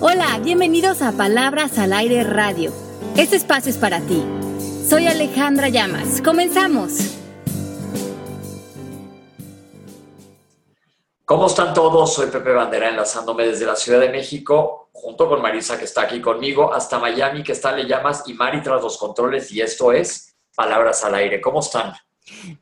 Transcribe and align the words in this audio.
Hola, 0.00 0.38
bienvenidos 0.44 1.02
a 1.02 1.10
Palabras 1.10 1.76
al 1.76 1.92
Aire 1.92 2.22
Radio. 2.22 2.72
Este 3.16 3.34
espacio 3.34 3.68
es 3.68 3.78
para 3.78 3.98
ti. 3.98 4.24
Soy 4.88 5.08
Alejandra 5.08 5.70
Llamas. 5.70 6.22
Comenzamos. 6.22 7.16
¿Cómo 11.24 11.48
están 11.48 11.74
todos? 11.74 12.14
Soy 12.14 12.28
Pepe 12.28 12.52
Bandera 12.52 12.90
enlazándome 12.90 13.48
desde 13.48 13.66
la 13.66 13.74
Ciudad 13.74 13.98
de 13.98 14.08
México 14.08 14.88
junto 14.92 15.28
con 15.28 15.42
Marisa 15.42 15.76
que 15.76 15.86
está 15.86 16.02
aquí 16.02 16.20
conmigo 16.20 16.72
hasta 16.72 17.00
Miami 17.00 17.42
que 17.42 17.50
está 17.50 17.72
Le 17.72 17.88
Llamas 17.88 18.22
y 18.26 18.34
Mari 18.34 18.62
tras 18.62 18.80
los 18.80 18.98
controles 18.98 19.50
y 19.50 19.60
esto 19.62 19.90
es 19.90 20.36
Palabras 20.54 21.04
al 21.04 21.16
Aire. 21.16 21.40
¿Cómo 21.40 21.58
están? 21.58 21.92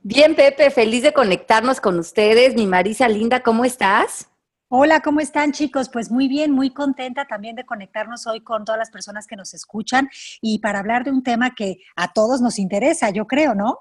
Bien, 0.02 0.34
Pepe, 0.34 0.70
feliz 0.70 1.02
de 1.02 1.12
conectarnos 1.12 1.82
con 1.82 1.98
ustedes. 1.98 2.54
Mi 2.54 2.66
Marisa 2.66 3.06
linda, 3.08 3.42
¿cómo 3.42 3.66
estás? 3.66 4.30
Hola, 4.68 4.98
¿cómo 5.00 5.20
están 5.20 5.52
chicos? 5.52 5.88
Pues 5.88 6.10
muy 6.10 6.26
bien, 6.26 6.50
muy 6.50 6.70
contenta 6.70 7.24
también 7.24 7.54
de 7.54 7.64
conectarnos 7.64 8.26
hoy 8.26 8.40
con 8.40 8.64
todas 8.64 8.78
las 8.80 8.90
personas 8.90 9.28
que 9.28 9.36
nos 9.36 9.54
escuchan 9.54 10.08
y 10.40 10.58
para 10.58 10.80
hablar 10.80 11.04
de 11.04 11.12
un 11.12 11.22
tema 11.22 11.54
que 11.54 11.76
a 11.94 12.12
todos 12.12 12.40
nos 12.40 12.58
interesa, 12.58 13.10
yo 13.10 13.28
creo, 13.28 13.54
¿no? 13.54 13.78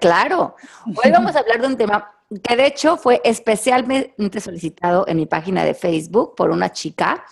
Claro. 0.00 0.56
Hoy 0.84 1.12
vamos 1.12 1.36
a 1.36 1.38
hablar 1.38 1.60
de 1.60 1.68
un 1.68 1.76
tema 1.76 2.10
que 2.42 2.56
de 2.56 2.66
hecho 2.66 2.96
fue 2.96 3.20
especialmente 3.22 4.40
solicitado 4.40 5.06
en 5.06 5.16
mi 5.16 5.26
página 5.26 5.62
de 5.62 5.74
Facebook 5.74 6.34
por 6.34 6.50
una 6.50 6.72
chica 6.72 7.24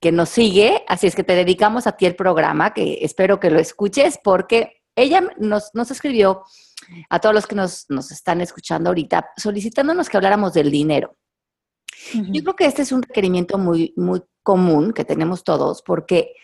que 0.00 0.10
nos 0.10 0.30
sigue, 0.30 0.84
así 0.88 1.06
es 1.06 1.14
que 1.14 1.22
te 1.22 1.36
dedicamos 1.36 1.86
a 1.86 1.92
ti 1.92 2.04
el 2.04 2.16
programa, 2.16 2.74
que 2.74 2.98
espero 3.02 3.38
que 3.38 3.50
lo 3.50 3.60
escuches 3.60 4.18
porque 4.22 4.82
ella 4.96 5.22
nos, 5.38 5.70
nos 5.72 5.92
escribió 5.92 6.42
a 7.08 7.20
todos 7.20 7.34
los 7.34 7.46
que 7.46 7.54
nos, 7.54 7.86
nos 7.90 8.10
están 8.10 8.40
escuchando 8.40 8.90
ahorita, 8.90 9.30
solicitándonos 9.36 10.08
que 10.08 10.16
habláramos 10.16 10.52
del 10.52 10.72
dinero. 10.72 11.16
Yo 12.12 12.42
creo 12.42 12.56
que 12.56 12.66
este 12.66 12.82
es 12.82 12.92
un 12.92 13.02
requerimiento 13.02 13.58
muy, 13.58 13.92
muy 13.96 14.22
común 14.42 14.92
que 14.92 15.04
tenemos 15.04 15.44
todos, 15.44 15.82
porque 15.82 16.34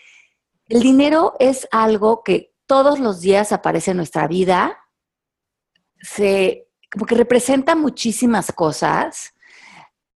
el 0.67 0.81
dinero 0.81 1.33
es 1.39 1.67
algo 1.71 2.23
que 2.23 2.53
todos 2.65 2.99
los 2.99 3.21
días 3.21 3.51
aparece 3.51 3.91
en 3.91 3.97
nuestra 3.97 4.27
vida, 4.27 4.77
se, 6.01 6.67
como 6.91 7.05
que 7.05 7.15
representa 7.15 7.75
muchísimas 7.75 8.51
cosas. 8.51 9.33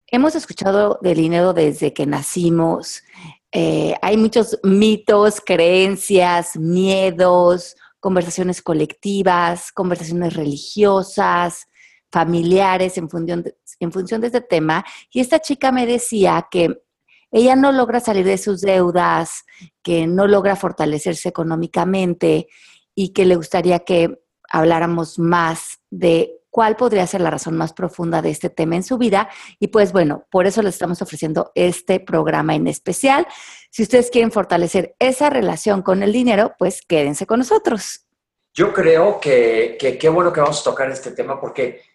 Hemos 0.07 0.35
escuchado 0.35 0.99
del 1.03 1.17
dinero 1.17 1.53
desde 1.53 1.93
que 1.93 2.07
nacimos. 2.07 3.03
Eh, 3.53 3.95
hay 4.03 4.17
muchos 4.17 4.59
mitos, 4.63 5.41
creencias, 5.41 6.57
miedos, 6.57 7.77
conversaciones 8.01 8.61
colectivas, 8.61 9.73
conversaciones 9.73 10.35
religiosas, 10.35 11.69
familiares 12.15 12.97
en 12.97 13.11
función, 13.11 13.43
de, 13.43 13.57
en 13.81 13.91
función 13.91 14.21
de 14.21 14.29
este 14.29 14.41
tema. 14.41 14.85
Y 15.11 15.19
esta 15.19 15.41
chica 15.41 15.73
me 15.73 15.85
decía 15.85 16.47
que 16.49 16.81
ella 17.33 17.57
no 17.57 17.73
logra 17.73 17.99
salir 17.99 18.25
de 18.25 18.39
sus 18.39 18.61
deudas, 18.61 19.45
que 19.83 20.07
no 20.07 20.29
logra 20.29 20.55
fortalecerse 20.55 21.29
económicamente 21.29 22.47
y 22.95 23.13
que 23.13 23.25
le 23.25 23.35
gustaría 23.35 23.81
que 23.81 24.21
habláramos 24.49 25.19
más 25.19 25.81
de 25.91 26.39
cuál 26.51 26.77
podría 26.77 27.05
ser 27.09 27.21
la 27.21 27.33
razón 27.33 27.57
más 27.57 27.73
profunda 27.73 28.23
de 28.23 28.31
este 28.31 28.49
tema 28.49 28.77
en 28.77 28.85
su 28.85 28.97
vida. 28.97 29.29
Y 29.59 29.67
pues 29.67 29.91
bueno, 29.91 30.25
por 30.31 30.47
eso 30.47 30.63
les 30.63 30.75
estamos 30.75 31.03
ofreciendo 31.03 31.51
este 31.57 31.99
programa 31.99 32.55
en 32.55 32.69
especial. 32.69 33.27
Si 33.73 33.83
ustedes 33.83 34.09
quieren 34.09 34.31
fortalecer 34.31 34.95
esa 35.01 35.31
relación 35.31 35.83
con 35.83 36.05
el 36.05 36.13
dinero, 36.13 36.53
pues 36.61 36.81
quédense 36.83 37.27
con 37.27 37.41
nosotros. 37.41 38.07
Yo 38.53 38.73
creo 38.73 39.19
que 39.19 39.77
qué 40.01 40.09
bueno 40.09 40.33
que 40.33 40.41
vamos 40.41 40.61
a 40.61 40.71
tocar 40.71 40.89
este 40.93 41.11
tema 41.11 41.41
porque 41.41 41.94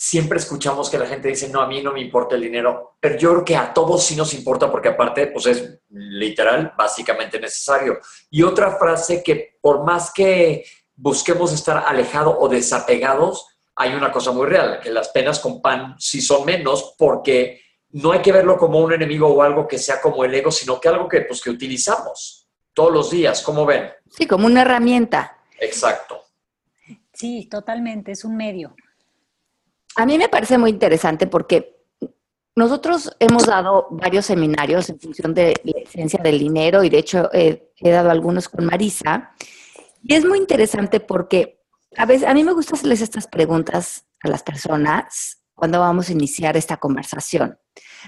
siempre 0.00 0.38
escuchamos 0.38 0.88
que 0.88 0.96
la 0.96 1.08
gente 1.08 1.26
dice, 1.26 1.48
no, 1.48 1.60
a 1.60 1.66
mí 1.66 1.82
no 1.82 1.92
me 1.92 2.00
importa 2.00 2.36
el 2.36 2.42
dinero, 2.42 2.96
pero 3.00 3.18
yo 3.18 3.32
creo 3.32 3.44
que 3.44 3.56
a 3.56 3.74
todos 3.74 4.04
sí 4.04 4.14
nos 4.14 4.32
importa 4.32 4.70
porque 4.70 4.90
aparte, 4.90 5.26
pues 5.26 5.46
es 5.46 5.80
literal, 5.90 6.72
básicamente 6.78 7.40
necesario. 7.40 7.98
Y 8.30 8.44
otra 8.44 8.76
frase 8.78 9.24
que 9.24 9.58
por 9.60 9.84
más 9.84 10.12
que 10.12 10.64
busquemos 10.94 11.52
estar 11.52 11.82
alejados 11.84 12.36
o 12.38 12.48
desapegados, 12.48 13.48
hay 13.74 13.92
una 13.92 14.12
cosa 14.12 14.30
muy 14.30 14.46
real, 14.46 14.78
que 14.80 14.90
las 14.90 15.08
penas 15.08 15.40
con 15.40 15.60
pan 15.60 15.96
sí 15.98 16.20
son 16.20 16.44
menos 16.44 16.94
porque 16.96 17.60
no 17.90 18.12
hay 18.12 18.22
que 18.22 18.30
verlo 18.30 18.56
como 18.56 18.78
un 18.78 18.92
enemigo 18.92 19.26
o 19.26 19.42
algo 19.42 19.66
que 19.66 19.78
sea 19.78 20.00
como 20.00 20.24
el 20.24 20.32
ego, 20.32 20.52
sino 20.52 20.80
que 20.80 20.88
algo 20.88 21.08
que, 21.08 21.22
pues, 21.22 21.42
que 21.42 21.50
utilizamos 21.50 22.48
todos 22.72 22.92
los 22.92 23.10
días, 23.10 23.42
¿cómo 23.42 23.66
ven? 23.66 23.90
Sí, 24.08 24.28
como 24.28 24.46
una 24.46 24.62
herramienta. 24.62 25.38
Exacto. 25.58 26.22
Sí, 27.12 27.48
totalmente, 27.50 28.12
es 28.12 28.24
un 28.24 28.36
medio. 28.36 28.76
A 29.96 30.06
mí 30.06 30.18
me 30.18 30.28
parece 30.28 30.58
muy 30.58 30.70
interesante 30.70 31.26
porque 31.26 31.76
nosotros 32.54 33.14
hemos 33.20 33.46
dado 33.46 33.86
varios 33.90 34.26
seminarios 34.26 34.88
en 34.90 34.98
función 34.98 35.34
de 35.34 35.54
la 35.62 35.80
esencia 35.80 36.20
del 36.22 36.38
dinero 36.38 36.82
y 36.82 36.90
de 36.90 36.98
hecho 36.98 37.30
he 37.32 37.70
dado 37.80 38.10
algunos 38.10 38.48
con 38.48 38.64
Marisa. 38.64 39.32
Y 40.02 40.14
es 40.14 40.24
muy 40.24 40.38
interesante 40.38 41.00
porque 41.00 41.60
a 41.96 42.06
veces 42.06 42.28
a 42.28 42.34
mí 42.34 42.44
me 42.44 42.52
gusta 42.52 42.74
hacerles 42.74 43.00
estas 43.00 43.26
preguntas 43.26 44.06
a 44.22 44.28
las 44.28 44.42
personas 44.42 45.42
cuando 45.54 45.80
vamos 45.80 46.08
a 46.08 46.12
iniciar 46.12 46.56
esta 46.56 46.76
conversación. 46.76 47.58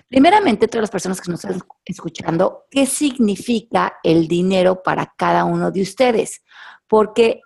Primeramente, 0.08 0.68
todas 0.68 0.82
las 0.82 0.90
personas 0.90 1.20
que 1.20 1.30
nos 1.30 1.44
están 1.44 1.60
escuchando, 1.84 2.66
¿qué 2.70 2.86
significa 2.86 3.98
el 4.04 4.28
dinero 4.28 4.82
para 4.82 5.14
cada 5.16 5.44
uno 5.44 5.72
de 5.72 5.82
ustedes? 5.82 6.42
Porque 6.86 7.40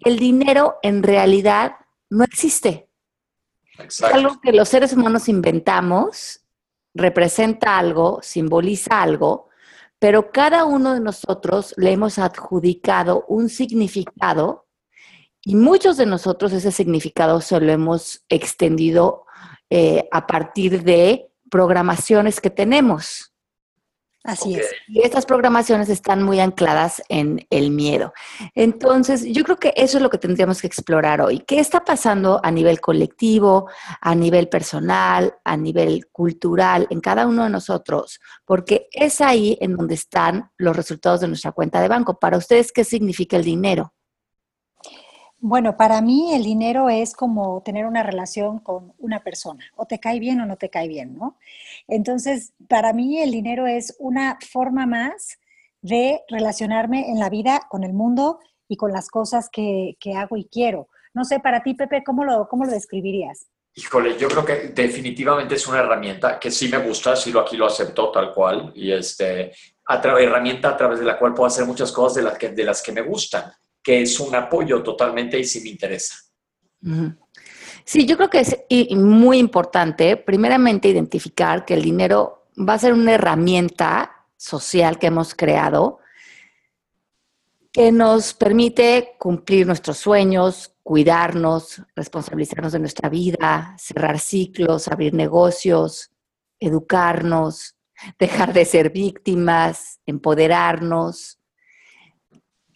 el 0.00 0.18
dinero 0.18 0.76
en 0.82 1.02
realidad 1.02 1.76
no 2.08 2.24
existe. 2.24 2.85
Es 3.78 4.02
algo 4.02 4.40
que 4.40 4.52
los 4.52 4.68
seres 4.68 4.92
humanos 4.92 5.28
inventamos, 5.28 6.40
representa 6.94 7.78
algo, 7.78 8.20
simboliza 8.22 9.02
algo, 9.02 9.48
pero 9.98 10.30
cada 10.30 10.64
uno 10.64 10.94
de 10.94 11.00
nosotros 11.00 11.74
le 11.76 11.92
hemos 11.92 12.18
adjudicado 12.18 13.24
un 13.28 13.48
significado 13.48 14.66
y 15.42 15.54
muchos 15.54 15.96
de 15.96 16.06
nosotros 16.06 16.52
ese 16.52 16.72
significado 16.72 17.40
se 17.40 17.60
lo 17.60 17.70
hemos 17.70 18.24
extendido 18.28 19.26
eh, 19.70 20.08
a 20.10 20.26
partir 20.26 20.82
de 20.82 21.30
programaciones 21.50 22.40
que 22.40 22.50
tenemos. 22.50 23.32
Así 24.26 24.54
es. 24.54 24.70
Y 24.88 25.02
estas 25.02 25.24
programaciones 25.24 25.88
están 25.88 26.22
muy 26.22 26.40
ancladas 26.40 27.02
en 27.08 27.46
el 27.50 27.70
miedo. 27.70 28.12
Entonces, 28.54 29.24
yo 29.24 29.44
creo 29.44 29.56
que 29.58 29.72
eso 29.76 29.98
es 29.98 30.02
lo 30.02 30.10
que 30.10 30.18
tendríamos 30.18 30.60
que 30.60 30.66
explorar 30.66 31.20
hoy. 31.20 31.40
¿Qué 31.40 31.60
está 31.60 31.84
pasando 31.84 32.40
a 32.42 32.50
nivel 32.50 32.80
colectivo, 32.80 33.68
a 34.00 34.14
nivel 34.14 34.48
personal, 34.48 35.34
a 35.44 35.56
nivel 35.56 36.08
cultural, 36.10 36.86
en 36.90 37.00
cada 37.00 37.26
uno 37.26 37.44
de 37.44 37.50
nosotros? 37.50 38.20
Porque 38.44 38.88
es 38.92 39.20
ahí 39.20 39.56
en 39.60 39.76
donde 39.76 39.94
están 39.94 40.50
los 40.56 40.76
resultados 40.76 41.20
de 41.20 41.28
nuestra 41.28 41.52
cuenta 41.52 41.80
de 41.80 41.88
banco. 41.88 42.18
Para 42.18 42.36
ustedes, 42.36 42.72
¿qué 42.72 42.84
significa 42.84 43.36
el 43.36 43.44
dinero? 43.44 43.92
Bueno, 45.38 45.76
para 45.76 46.00
mí 46.00 46.34
el 46.34 46.42
dinero 46.42 46.88
es 46.88 47.14
como 47.14 47.60
tener 47.62 47.86
una 47.86 48.02
relación 48.02 48.58
con 48.58 48.94
una 48.98 49.22
persona, 49.22 49.64
o 49.76 49.84
te 49.84 50.00
cae 50.00 50.18
bien 50.18 50.40
o 50.40 50.46
no 50.46 50.56
te 50.56 50.70
cae 50.70 50.88
bien, 50.88 51.16
¿no? 51.16 51.36
Entonces, 51.88 52.52
para 52.68 52.92
mí 52.92 53.20
el 53.20 53.30
dinero 53.30 53.66
es 53.66 53.96
una 53.98 54.38
forma 54.50 54.86
más 54.86 55.38
de 55.80 56.20
relacionarme 56.28 57.10
en 57.10 57.18
la 57.18 57.30
vida 57.30 57.62
con 57.68 57.84
el 57.84 57.92
mundo 57.92 58.40
y 58.68 58.76
con 58.76 58.92
las 58.92 59.08
cosas 59.08 59.48
que, 59.50 59.96
hago 60.16 60.36
y 60.36 60.48
quiero. 60.48 60.88
No 61.14 61.24
sé, 61.24 61.40
para 61.40 61.62
ti, 61.62 61.74
Pepe, 61.74 62.02
¿cómo 62.04 62.24
lo, 62.24 62.48
cómo 62.48 62.64
lo 62.64 62.72
describirías? 62.72 63.46
Híjole, 63.74 64.16
yo 64.18 64.28
creo 64.28 64.44
que 64.44 64.54
definitivamente 64.74 65.54
es 65.54 65.66
una 65.66 65.80
herramienta 65.80 66.40
que 66.40 66.50
sí 66.50 66.68
me 66.68 66.78
gusta, 66.78 67.14
sí 67.14 67.30
lo 67.30 67.40
aquí 67.40 67.56
lo 67.56 67.66
acepto 67.66 68.10
tal 68.10 68.32
cual, 68.32 68.72
y 68.74 68.90
este, 68.90 69.52
herramienta 69.88 70.70
a 70.70 70.76
través 70.76 70.98
de 70.98 71.04
la 71.04 71.18
cual 71.18 71.34
puedo 71.34 71.46
hacer 71.46 71.66
muchas 71.66 71.92
cosas 71.92 72.16
de 72.16 72.22
las 72.22 72.38
que, 72.38 72.48
de 72.48 72.64
las 72.64 72.82
que 72.82 72.92
me 72.92 73.02
gustan 73.02 73.52
que 73.86 74.02
es 74.02 74.18
un 74.18 74.34
apoyo 74.34 74.82
totalmente 74.82 75.38
y 75.38 75.44
si 75.44 75.60
me 75.60 75.68
interesa. 75.68 76.16
Sí, 77.86 78.04
yo 78.04 78.16
creo 78.16 78.28
que 78.28 78.40
es 78.40 78.56
muy 78.96 79.38
importante, 79.38 80.16
primeramente, 80.16 80.88
identificar 80.88 81.64
que 81.64 81.74
el 81.74 81.82
dinero 81.82 82.48
va 82.58 82.74
a 82.74 82.78
ser 82.78 82.92
una 82.92 83.14
herramienta 83.14 84.26
social 84.36 84.98
que 84.98 85.06
hemos 85.06 85.34
creado 85.34 86.00
que 87.72 87.92
nos 87.92 88.34
permite 88.34 89.14
cumplir 89.18 89.66
nuestros 89.66 89.98
sueños, 89.98 90.74
cuidarnos, 90.82 91.82
responsabilizarnos 91.94 92.72
de 92.72 92.80
nuestra 92.80 93.08
vida, 93.08 93.76
cerrar 93.78 94.18
ciclos, 94.18 94.88
abrir 94.88 95.14
negocios, 95.14 96.10
educarnos, 96.58 97.76
dejar 98.18 98.52
de 98.52 98.64
ser 98.64 98.90
víctimas, 98.90 100.00
empoderarnos, 100.06 101.38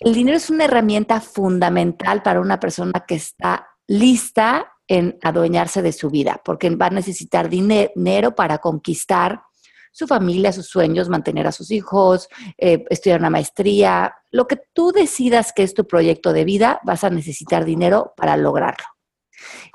el 0.00 0.14
dinero 0.14 0.38
es 0.38 0.48
una 0.48 0.64
herramienta 0.64 1.20
fundamental 1.20 2.22
para 2.22 2.40
una 2.40 2.58
persona 2.58 3.04
que 3.06 3.16
está 3.16 3.68
lista 3.86 4.72
en 4.90 5.16
adueñarse 5.22 5.82
de 5.82 5.92
su 5.92 6.10
vida, 6.10 6.42
porque 6.44 6.68
va 6.70 6.86
a 6.86 6.90
necesitar 6.90 7.48
dinero 7.48 8.34
para 8.34 8.58
conquistar 8.58 9.40
su 9.92 10.08
familia, 10.08 10.52
sus 10.52 10.66
sueños, 10.66 11.08
mantener 11.08 11.46
a 11.46 11.52
sus 11.52 11.70
hijos, 11.70 12.28
eh, 12.58 12.84
estudiar 12.90 13.20
una 13.20 13.30
maestría, 13.30 14.12
lo 14.32 14.48
que 14.48 14.58
tú 14.72 14.90
decidas 14.90 15.52
que 15.52 15.62
es 15.62 15.74
tu 15.74 15.86
proyecto 15.86 16.32
de 16.32 16.44
vida, 16.44 16.80
vas 16.82 17.04
a 17.04 17.10
necesitar 17.10 17.64
dinero 17.64 18.14
para 18.16 18.36
lograrlo. 18.36 18.84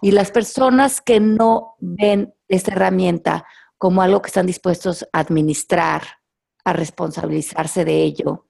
Y 0.01 0.11
las 0.11 0.31
personas 0.31 0.99
que 0.99 1.21
no 1.21 1.75
ven 1.79 2.33
esta 2.49 2.73
herramienta 2.73 3.45
como 3.77 4.01
algo 4.01 4.21
que 4.21 4.27
están 4.27 4.45
dispuestos 4.45 5.07
a 5.13 5.19
administrar, 5.19 6.03
a 6.65 6.73
responsabilizarse 6.73 7.85
de 7.85 8.03
ello, 8.03 8.47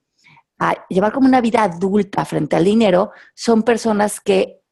a 0.58 0.74
llevar 0.90 1.12
como 1.12 1.28
una 1.28 1.42
vida 1.42 1.62
adulta 1.62 2.26
frente 2.26 2.56
al 2.56 2.66
dinero, 2.66 3.12
son 3.36 3.62
personas 3.62 4.20
que 4.20 4.65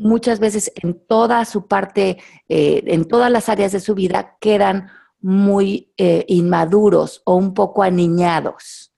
muchas 0.00 0.40
veces 0.40 0.72
en 0.82 0.98
toda 1.06 1.44
su 1.44 1.66
parte, 1.66 2.18
eh, 2.48 2.82
en 2.86 3.06
todas 3.06 3.30
las 3.30 3.48
áreas 3.48 3.72
de 3.72 3.80
su 3.80 3.94
vida, 3.94 4.36
quedan 4.40 4.90
muy 5.20 5.92
eh, 5.96 6.24
inmaduros 6.28 7.22
o 7.24 7.36
un 7.36 7.54
poco 7.54 7.82
aniñados. 7.82 8.92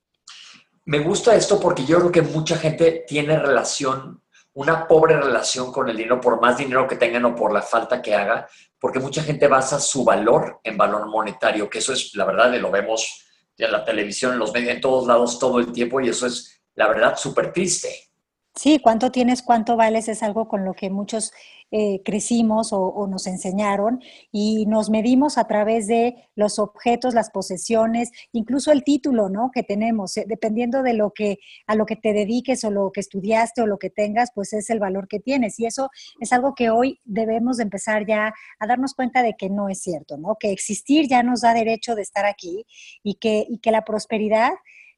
Me 0.85 1.01
gusta 1.01 1.35
esto 1.35 1.61
porque 1.61 1.85
yo 1.85 1.99
creo 1.99 2.13
que 2.13 2.23
mucha 2.23 2.57
gente 2.57 3.05
tiene 3.07 3.39
relación, 3.39 4.23
una 4.55 4.87
pobre 4.87 5.21
relación 5.21 5.73
con 5.73 5.89
el 5.89 5.97
dinero, 5.97 6.21
por 6.21 6.41
más 6.41 6.57
dinero 6.57 6.87
que 6.87 6.97
tengan 6.97 7.25
o 7.25 7.35
por 7.35 7.53
la 7.53 7.63
falta 7.63 8.01
que 8.01 8.15
haga, 8.15 8.49
porque 8.79 9.01
mucha 9.01 9.23
gente 9.23 9.49
basa 9.49 9.79
su 9.81 10.05
valor 10.05 10.61
en 10.65 10.77
valor 10.77 11.07
monetario, 11.07 11.69
que 11.69 11.79
eso 11.79 11.93
es, 11.93 12.15
la 12.15 12.25
verdad, 12.25 12.53
lo 12.55 12.71
vemos 12.71 13.25
en 13.57 13.71
la 13.71 13.85
televisión, 13.85 14.33
en 14.33 14.39
los 14.39 14.53
medios, 14.53 14.75
en 14.75 14.81
todos 14.81 15.07
lados, 15.07 15.39
todo 15.39 15.59
el 15.59 15.73
tiempo, 15.73 16.01
y 16.01 16.09
eso 16.09 16.27
es, 16.27 16.63
la 16.75 16.89
verdad, 16.89 17.17
súper 17.17 17.53
triste. 17.53 18.12
Sí, 18.55 18.81
cuánto 18.81 19.11
tienes, 19.11 19.43
cuánto 19.43 19.77
vales 19.77 20.09
es 20.09 20.23
algo 20.23 20.47
con 20.47 20.67
lo 20.67 20.75
que 20.75 20.91
muchos 20.91 21.33
eh, 21.71 22.03
crecimos 22.05 22.75
o, 22.75 23.07
nos 23.07 23.27
enseñaron 23.27 24.03
y 24.31 24.67
nos 24.67 24.91
medimos 24.91 25.39
a 25.39 25.47
través 25.47 25.87
de 25.87 26.29
los 26.35 26.59
objetos, 26.59 27.15
las 27.15 27.31
posesiones, 27.31 28.11
incluso 28.31 28.71
el 28.71 28.85
título, 28.85 29.31
¿no? 29.31 29.51
Que 29.51 29.63
tenemos, 29.63 30.19
eh, 30.19 30.27
dependiendo 30.29 30.83
de 30.83 30.93
lo 30.93 31.13
que 31.13 31.39
a 31.67 31.75
lo 31.77 31.87
que 31.87 31.97
te 31.97 32.13
dediques 32.13 32.63
o 32.65 32.71
lo 32.71 32.93
que 32.93 33.01
estudiaste 33.01 33.63
o 33.63 33.67
lo 33.67 33.79
que 33.79 33.89
tengas, 33.89 34.33
pues 34.35 34.53
es 34.53 34.69
el 34.69 34.81
valor 34.81 35.09
que 35.09 35.19
tienes 35.19 35.59
y 35.59 35.65
eso 35.65 35.91
es 36.21 36.31
algo 36.35 36.55
que 36.55 36.69
hoy 36.69 37.01
debemos 37.07 37.57
de 37.57 37.63
empezar 37.63 38.07
ya 38.07 38.35
a 38.59 38.67
darnos 38.67 38.93
cuenta 38.93 39.23
de 39.23 39.35
que 39.35 39.49
no 39.49 39.71
es 39.71 39.81
cierto, 39.81 40.19
¿no? 40.19 40.37
Que 40.39 40.53
existir 40.53 41.09
ya 41.09 41.23
nos 41.23 41.41
da 41.41 41.55
derecho 41.55 41.95
de 41.95 42.03
estar 42.03 42.27
aquí 42.27 42.67
y 43.03 43.15
que 43.15 43.47
y 43.49 43.61
que 43.61 43.71
la 43.71 43.85
prosperidad 43.87 44.53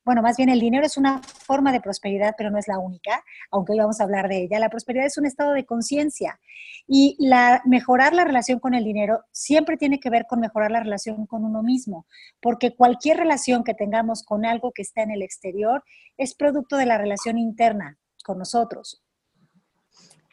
bueno, 0.04 0.22
más 0.22 0.36
bien 0.36 0.48
el 0.48 0.60
dinero 0.60 0.84
es 0.84 0.96
una 0.96 1.22
forma 1.22 1.72
de 1.72 1.80
prosperidad, 1.80 2.34
pero 2.36 2.50
no 2.50 2.58
es 2.58 2.68
la 2.68 2.78
única, 2.78 3.24
aunque 3.50 3.72
hoy 3.72 3.78
vamos 3.78 4.00
a 4.00 4.04
hablar 4.04 4.28
de 4.28 4.42
ella. 4.42 4.58
La 4.58 4.68
prosperidad 4.68 5.06
es 5.06 5.16
un 5.16 5.26
estado 5.26 5.52
de 5.52 5.64
conciencia 5.64 6.38
y 6.86 7.16
la, 7.18 7.62
mejorar 7.64 8.12
la 8.12 8.24
relación 8.24 8.58
con 8.58 8.74
el 8.74 8.84
dinero 8.84 9.20
siempre 9.32 9.76
tiene 9.76 10.00
que 10.00 10.10
ver 10.10 10.26
con 10.28 10.40
mejorar 10.40 10.70
la 10.70 10.80
relación 10.80 11.26
con 11.26 11.44
uno 11.44 11.62
mismo, 11.62 12.06
porque 12.40 12.74
cualquier 12.74 13.16
relación 13.16 13.64
que 13.64 13.74
tengamos 13.74 14.22
con 14.22 14.44
algo 14.44 14.72
que 14.72 14.82
está 14.82 15.02
en 15.02 15.10
el 15.10 15.22
exterior 15.22 15.82
es 16.16 16.34
producto 16.34 16.76
de 16.76 16.86
la 16.86 16.98
relación 16.98 17.38
interna 17.38 17.98
con 18.24 18.38
nosotros. 18.38 19.03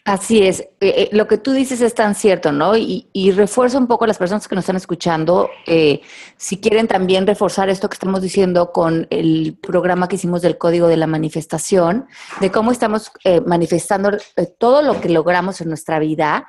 Así 0.03 0.41
es, 0.41 0.61
eh, 0.61 0.69
eh, 0.79 1.09
lo 1.11 1.27
que 1.27 1.37
tú 1.37 1.51
dices 1.51 1.79
es 1.81 1.93
tan 1.93 2.15
cierto, 2.15 2.51
¿no? 2.51 2.75
Y, 2.75 3.07
y 3.13 3.29
refuerzo 3.31 3.77
un 3.77 3.85
poco 3.85 4.05
a 4.05 4.07
las 4.07 4.17
personas 4.17 4.47
que 4.47 4.55
nos 4.55 4.63
están 4.63 4.75
escuchando, 4.75 5.51
eh, 5.67 6.01
si 6.37 6.59
quieren 6.59 6.87
también 6.87 7.27
reforzar 7.27 7.69
esto 7.69 7.87
que 7.87 7.93
estamos 7.93 8.19
diciendo 8.23 8.71
con 8.71 9.05
el 9.11 9.55
programa 9.61 10.07
que 10.07 10.15
hicimos 10.15 10.41
del 10.41 10.57
Código 10.57 10.87
de 10.87 10.97
la 10.97 11.05
Manifestación, 11.05 12.07
de 12.39 12.51
cómo 12.51 12.71
estamos 12.71 13.11
manifestando 13.45 14.17
todo 14.57 14.81
lo 14.81 14.99
que 14.99 15.09
logramos 15.09 15.61
en 15.61 15.67
nuestra 15.67 15.99
vida, 15.99 16.47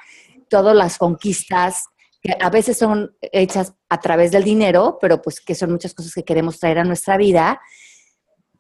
todas 0.49 0.75
las 0.75 0.97
conquistas, 0.97 1.85
que 2.23 2.35
a 2.41 2.49
veces 2.49 2.79
son 2.79 3.15
hechas 3.21 3.75
a 3.91 4.01
través 4.01 4.31
del 4.31 4.45
dinero, 4.45 4.97
pero 4.99 5.21
pues 5.21 5.41
que 5.41 5.55
son 5.55 5.73
muchas 5.73 5.93
cosas 5.93 6.15
que 6.15 6.25
queremos 6.25 6.59
traer 6.59 6.79
a 6.79 6.85
nuestra 6.85 7.19
vida 7.19 7.61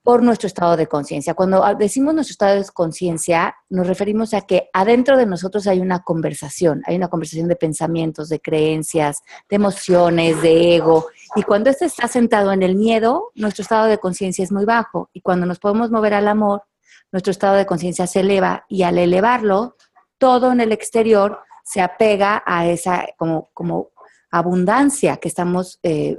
por 0.02 0.22
nuestro 0.22 0.49
estado 0.49 0.76
de 0.76 0.88
conciencia. 0.88 1.34
Cuando 1.34 1.62
decimos 1.78 2.14
nuestro 2.14 2.32
estado 2.32 2.56
de 2.56 2.64
conciencia, 2.72 3.54
nos 3.69 3.87
referimos 3.87 4.34
a 4.34 4.40
que 4.40 4.69
adentro 4.72 5.16
de 5.16 5.26
nosotros 5.26 5.66
hay 5.69 5.81
una 5.81 6.00
conversación, 6.00 6.82
hay 6.87 6.96
una 6.96 7.08
conversación 7.08 7.46
de 7.49 7.56
pensamientos, 7.56 8.28
de 8.28 8.40
creencias, 8.40 9.22
de 9.49 9.56
emociones, 9.56 10.43
de 10.43 10.76
ego. 10.76 11.06
Y 11.37 11.43
cuando 11.43 11.70
este 11.70 11.84
está 11.84 12.08
sentado 12.08 12.52
en 12.52 12.62
el 12.64 12.75
miedo, 12.75 13.31
nuestro 13.37 13.62
estado 13.62 13.87
de 13.87 13.99
conciencia 13.99 14.43
es 14.43 14.50
muy 14.50 14.64
bajo. 14.64 15.08
Y 15.12 15.20
cuando 15.20 15.46
nos 15.46 15.60
podemos 15.60 15.90
mover 15.90 16.14
al 16.14 16.26
amor, 16.26 16.64
nuestro 17.12 17.31
estado 17.31 17.54
de 17.54 17.66
conciencia 17.66 18.06
se 18.08 18.20
eleva 18.20 18.64
y 18.69 18.82
al 18.82 18.99
elevarlo, 18.99 19.76
todo 20.19 20.50
en 20.50 20.60
el 20.60 20.72
exterior 20.72 21.38
se 21.64 21.81
apega 21.81 22.43
a 22.44 22.66
esa 22.66 23.06
como, 23.16 23.50
como 23.54 23.90
abundancia 24.32 25.19
que 25.19 25.28
estamos 25.28 25.78
eh, 25.84 26.19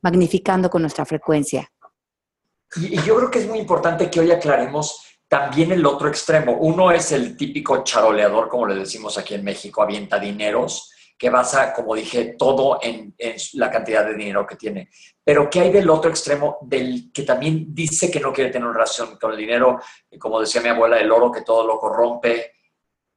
magnificando 0.00 0.70
con 0.70 0.82
nuestra 0.82 1.04
frecuencia. 1.04 1.70
Y, 2.76 3.00
yo 3.02 3.16
creo 3.16 3.30
que 3.30 3.38
es 3.40 3.46
muy 3.46 3.58
importante 3.58 4.10
que 4.10 4.20
hoy 4.20 4.30
aclaremos 4.30 5.04
también 5.28 5.72
el 5.72 5.84
otro 5.84 6.08
extremo. 6.08 6.52
Uno 6.52 6.90
es 6.90 7.12
el 7.12 7.36
típico 7.36 7.82
charoleador, 7.82 8.48
como 8.48 8.66
le 8.66 8.74
decimos 8.74 9.18
aquí 9.18 9.34
en 9.34 9.44
México, 9.44 9.82
avienta 9.82 10.18
dineros, 10.18 10.92
que 11.18 11.30
basa, 11.30 11.72
como 11.74 11.94
dije, 11.94 12.36
todo 12.38 12.78
en, 12.80 13.14
la 13.54 13.70
cantidad 13.70 14.04
de 14.06 14.14
dinero 14.14 14.46
que 14.46 14.56
tiene. 14.56 14.88
Pero 15.22 15.50
¿qué 15.50 15.60
hay 15.60 15.70
del 15.70 15.90
otro 15.90 16.10
extremo, 16.10 16.58
del 16.62 17.10
que 17.12 17.24
también 17.24 17.74
dice 17.74 18.10
que 18.10 18.20
no 18.20 18.32
quiere 18.32 18.50
tener 18.50 18.66
una 18.66 18.78
relación 18.78 19.16
con 19.16 19.32
el 19.32 19.36
dinero? 19.36 19.80
Como 20.18 20.40
decía 20.40 20.62
mi 20.62 20.68
abuela, 20.68 20.98
el 20.98 21.10
oro 21.10 21.32
que 21.32 21.42
todo 21.42 21.66
lo 21.66 21.78
corrompe. 21.78 22.52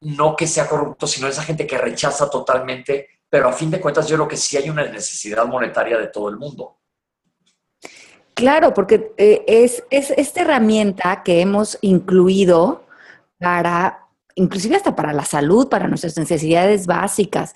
No 0.01 0.36
que 0.36 0.47
sea 0.47 0.68
corrupto, 0.68 1.06
sino 1.06 1.27
esa 1.27 1.44
gente 1.44 1.68
que 1.68 1.77
rechaza 1.77 2.27
totalmente. 2.30 3.21
Pero 3.30 3.47
a 3.47 3.54
fin 3.54 3.69
de 3.69 3.80
cuentas, 3.80 4.07
yo 4.07 4.15
creo 4.18 4.27
que 4.27 4.36
sí 4.36 4.57
hay 4.57 4.69
una 4.69 4.83
necesidad 4.83 5.45
monetaria 5.45 5.97
de 5.97 6.07
todo 6.07 6.27
el 6.30 6.38
mundo. 6.38 6.81
Claro, 8.33 8.74
porque 8.74 9.13
eh, 9.18 9.44
es, 9.48 9.83
esta 9.89 10.42
herramienta 10.42 11.24
que 11.24 11.42
hemos 11.42 11.78
incluido 11.81 12.86
para, 13.39 14.07
inclusive 14.36 14.75
hasta 14.75 14.95
para 14.95 15.13
la 15.13 15.25
salud, 15.25 15.68
para 15.69 15.88
nuestras 15.88 16.18
necesidades 16.18 16.88
básicas. 16.88 17.54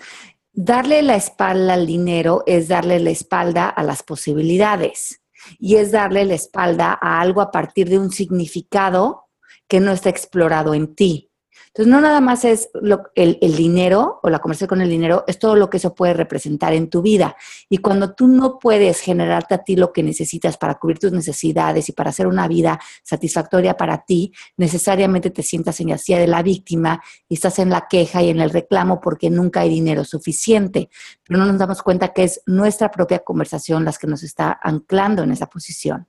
Darle 0.51 1.01
la 1.01 1.15
espalda 1.15 1.73
al 1.73 1.85
dinero 1.85 2.43
es 2.45 2.67
darle 2.67 2.99
la 2.99 3.09
espalda 3.09 3.67
a 3.69 3.83
las 3.83 4.03
posibilidades 4.03 5.21
y 5.59 5.75
es 5.75 5.91
darle 5.91 6.25
la 6.25 6.35
espalda 6.35 6.97
a 7.01 7.19
algo 7.19 7.41
a 7.41 7.51
partir 7.51 7.89
de 7.89 7.99
un 7.99 8.11
significado 8.11 9.25
que 9.67 9.79
no 9.79 9.91
está 9.91 10.09
explorado 10.09 10.73
en 10.73 10.95
ti. 10.95 11.31
Entonces, 11.75 11.91
no 11.91 11.99
nada 11.99 12.21
más 12.21 12.45
es 12.45 12.69
el, 13.15 13.37
dinero 13.57 14.21
o 14.23 14.29
la 14.29 14.39
conversación 14.39 14.69
con 14.69 14.79
el 14.79 14.89
dinero, 14.89 15.25
es 15.27 15.37
todo 15.37 15.57
lo 15.57 15.69
que 15.69 15.75
eso 15.75 15.93
puede 15.93 16.13
representar 16.13 16.71
en 16.71 16.89
tu 16.89 17.01
vida. 17.01 17.35
Y 17.67 17.79
cuando 17.79 18.13
tú 18.13 18.29
no 18.29 18.59
puedes 18.59 19.01
generarte 19.01 19.55
a 19.55 19.57
ti 19.57 19.75
lo 19.75 19.91
que 19.91 20.01
necesitas 20.01 20.55
para 20.55 20.75
cubrir 20.75 20.99
tus 20.99 21.11
necesidades 21.11 21.89
y 21.89 21.91
para 21.91 22.11
hacer 22.11 22.27
una 22.27 22.47
vida 22.47 22.79
satisfactoria 23.03 23.75
para 23.75 24.05
ti, 24.05 24.31
necesariamente 24.55 25.31
te 25.31 25.43
sientas 25.43 25.81
en 25.81 25.89
la 25.89 25.97
silla 25.97 26.19
de 26.19 26.27
la 26.27 26.41
víctima 26.43 27.03
y 27.27 27.33
estás 27.33 27.59
en 27.59 27.69
la 27.69 27.89
queja 27.89 28.23
y 28.23 28.29
en 28.29 28.39
el 28.39 28.51
reclamo 28.51 29.01
porque 29.01 29.29
nunca 29.29 29.59
hay 29.59 29.69
dinero 29.69 30.05
suficiente. 30.05 30.89
Pero 31.27 31.39
no 31.39 31.45
nos 31.45 31.57
damos 31.57 31.83
cuenta 31.83 32.13
que 32.13 32.23
es 32.23 32.41
nuestra 32.45 32.89
propia 32.89 33.19
conversación 33.19 33.83
las 33.83 33.99
que 33.99 34.07
nos 34.07 34.23
está 34.23 34.57
anclando 34.63 35.23
en 35.23 35.33
esa 35.33 35.47
posición. 35.47 36.07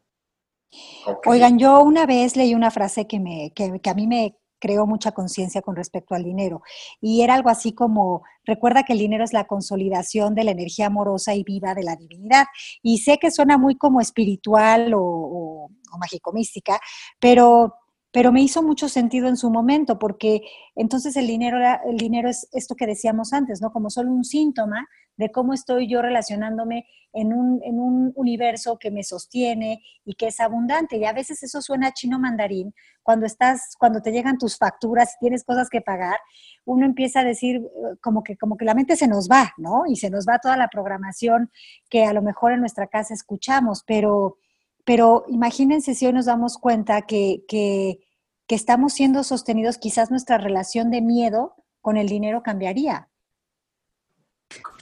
Oigan, 1.27 1.58
yo 1.58 1.82
una 1.82 2.06
vez 2.06 2.37
leí 2.37 2.55
una 2.55 2.70
frase 2.70 3.08
que, 3.08 3.19
me, 3.19 3.51
que 3.53 3.91
a 3.91 3.94
mí 3.94 4.06
me 4.06 4.37
creó 4.67 4.85
mucha 4.85 5.13
conciencia 5.13 5.63
con 5.63 5.77
respecto 5.77 6.15
al 6.17 6.25
dinero. 6.25 6.63
Y 7.01 7.23
era 7.23 7.35
algo 7.35 7.51
así 7.51 7.73
como, 7.73 8.25
recuerda 8.44 8.82
que 8.82 8.94
el 8.94 8.99
dinero 8.99 9.23
es 9.23 9.32
la 9.32 9.46
consolidación 9.46 10.35
de 10.35 10.43
la 10.43 10.51
energía 10.51 10.87
amorosa 10.87 11.35
y 11.35 11.44
viva 11.44 11.73
de 11.75 11.85
la 11.85 11.94
divinidad. 11.94 12.46
Y 12.82 12.99
sé 12.99 13.19
que 13.19 13.31
suena 13.31 13.58
muy 13.58 13.77
como 13.77 14.01
espiritual 14.01 14.93
o, 14.94 15.01
o, 15.03 15.99
mágico 15.99 16.32
mística, 16.32 16.81
pero 17.20 17.75
pero 18.13 18.32
me 18.32 18.41
hizo 18.41 18.63
mucho 18.63 18.89
sentido 18.89 19.29
en 19.29 19.37
su 19.37 19.51
momento, 19.51 19.99
porque 19.99 20.41
entonces 20.75 21.17
el 21.17 21.27
dinero, 21.27 21.58
el 21.87 21.99
dinero 21.99 22.31
es 22.31 22.49
esto 22.53 22.75
que 22.75 22.87
decíamos 22.87 23.35
antes, 23.35 23.61
¿no? 23.61 23.70
Como 23.70 23.91
solo 23.91 24.11
un 24.11 24.25
síntoma 24.25 24.89
de 25.17 25.31
cómo 25.31 25.53
estoy 25.53 25.89
yo 25.89 26.03
relacionándome 26.03 26.87
en 27.13 27.32
un, 27.32 27.63
en 27.63 27.81
un 27.81 28.13
universo 28.15 28.79
que 28.79 28.91
me 28.91 29.03
sostiene 29.03 29.82
y 30.05 30.15
que 30.15 30.29
es 30.29 30.41
abundante. 30.41 30.96
Y 30.96 31.05
a 31.05 31.13
veces 31.13 31.43
eso 31.43 31.63
suena 31.63 31.93
chino 31.93 32.19
mandarín. 32.19 32.75
Cuando 33.03 33.27
estás, 33.27 33.75
cuando 33.79 34.03
te 34.03 34.13
llegan 34.13 34.39
tus 34.39 34.58
facturas 34.58 35.15
y 35.15 35.20
tienes 35.20 35.44
cosas 35.44 35.70
que 35.70 35.81
pagar, 35.81 36.19
uno 36.65 36.85
empieza 36.85 37.20
a 37.20 37.25
decir 37.25 37.56
eh, 37.56 37.96
como 38.01 38.23
que, 38.23 38.37
como 38.37 38.56
que 38.56 38.65
la 38.65 38.75
mente 38.75 38.96
se 38.96 39.08
nos 39.08 39.29
va, 39.29 39.55
¿no? 39.56 39.85
Y 39.87 39.96
se 39.96 40.11
nos 40.11 40.27
va 40.27 40.39
toda 40.39 40.56
la 40.56 40.69
programación 40.69 41.51
que 41.89 42.05
a 42.05 42.13
lo 42.13 42.23
mejor 42.23 42.53
en 42.53 42.61
nuestra 42.61 42.89
casa 42.89 43.15
escuchamos, 43.15 43.82
pero, 43.87 44.37
pero 44.85 45.25
imagínense 45.29 45.94
si 45.94 46.06
hoy 46.06 46.13
nos 46.13 46.27
damos 46.27 46.58
cuenta 46.58 47.03
que, 47.03 47.44
que 47.49 48.01
que 48.46 48.55
estamos 48.55 48.93
siendo 48.93 49.25
sostenidos, 49.25 49.79
quizás 49.79 50.11
nuestra 50.11 50.39
relación 50.39 50.91
de 50.91 51.03
miedo 51.03 51.56
con 51.81 51.96
el 51.96 52.08
dinero 52.08 52.43
cambiaría. 52.43 53.08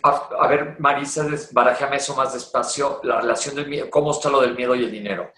A, 0.03 0.47
ver, 0.49 0.79
Marisa, 0.81 1.27
barajame 1.53 1.97
eso 1.97 2.15
más 2.15 2.35
despacio, 2.35 3.01
la 3.05 3.23
relación 3.23 3.55
del 3.55 3.69
miedo, 3.69 3.89
¿cómo 3.89 4.11
está 4.11 4.29
lo 4.29 4.41
del 4.43 4.55
miedo 4.55 4.75
y 4.75 4.85
el 4.85 4.91
dinero? 4.91 5.33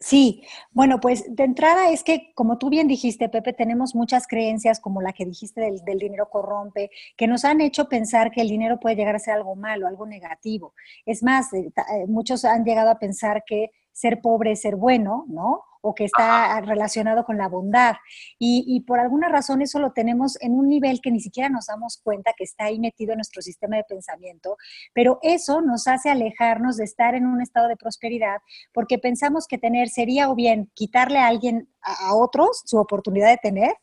Sí, 0.00 0.42
bueno, 0.72 0.98
pues 0.98 1.24
de 1.28 1.44
entrada 1.44 1.90
es 1.90 2.02
que, 2.02 2.32
como 2.34 2.58
tú 2.58 2.70
bien 2.70 2.88
dijiste, 2.88 3.28
Pepe, 3.28 3.52
tenemos 3.52 3.94
muchas 3.94 4.26
creencias, 4.26 4.80
como 4.80 5.00
la 5.00 5.12
que 5.12 5.24
dijiste 5.24 5.60
del, 5.60 5.78
del, 5.84 6.00
dinero 6.00 6.28
corrompe, 6.28 6.90
que 7.16 7.28
nos 7.28 7.44
han 7.44 7.60
hecho 7.60 7.88
pensar 7.88 8.32
que 8.32 8.40
el 8.40 8.48
dinero 8.48 8.80
puede 8.80 8.96
llegar 8.96 9.14
a 9.14 9.20
ser 9.20 9.34
algo 9.34 9.54
malo, 9.54 9.86
algo 9.86 10.04
negativo. 10.04 10.74
Es 11.06 11.22
más, 11.22 11.52
eh, 11.52 11.70
eh, 11.76 12.06
muchos 12.08 12.44
han 12.44 12.64
llegado 12.64 12.90
a 12.90 12.98
pensar 12.98 13.44
que 13.46 13.70
ser 13.92 14.20
pobre 14.20 14.52
es 14.52 14.62
ser 14.62 14.74
bueno, 14.74 15.24
¿no? 15.28 15.62
O 15.82 15.94
que 15.94 16.04
está 16.04 16.60
relacionado 16.62 17.24
con 17.24 17.36
la 17.36 17.48
bondad. 17.48 17.96
Y, 18.38 18.80
por 18.86 19.00
alguna 19.00 19.28
razón 19.28 19.62
eso 19.62 19.78
lo 19.78 19.92
tenemos 19.92 20.40
en 20.40 20.54
un 20.54 20.68
nivel 20.68 21.00
que 21.00 21.10
ni 21.10 21.20
siquiera 21.20 21.48
nos 21.48 21.66
damos 21.66 22.00
cuenta 22.02 22.32
que 22.36 22.44
está 22.44 22.64
ahí 22.64 22.78
metido 22.78 23.12
en 23.12 23.18
nuestro 23.18 23.42
sistema 23.42 23.76
de 23.76 23.84
pensamiento, 23.84 24.56
pero 24.94 25.18
eso 25.22 25.60
nos 25.60 25.86
hace 25.86 26.10
alejarnos 26.10 26.76
de 26.76 26.84
estar 26.84 27.14
en 27.14 27.26
un 27.26 27.42
estado 27.42 27.68
de 27.68 27.76
prosperidad 27.76 28.38
porque 28.72 28.98
pensamos 28.98 29.46
que 29.46 29.58
tener 29.58 29.88
sería 29.88 30.30
o 30.30 30.34
bien 30.34 30.70
quitarle 30.74 31.18
a 31.18 31.26
alguien, 31.26 31.68
a, 31.82 32.14
otros, 32.14 32.62
su 32.64 32.78
oportunidad 32.78 33.28
de 33.28 33.38
tener, 33.38 33.74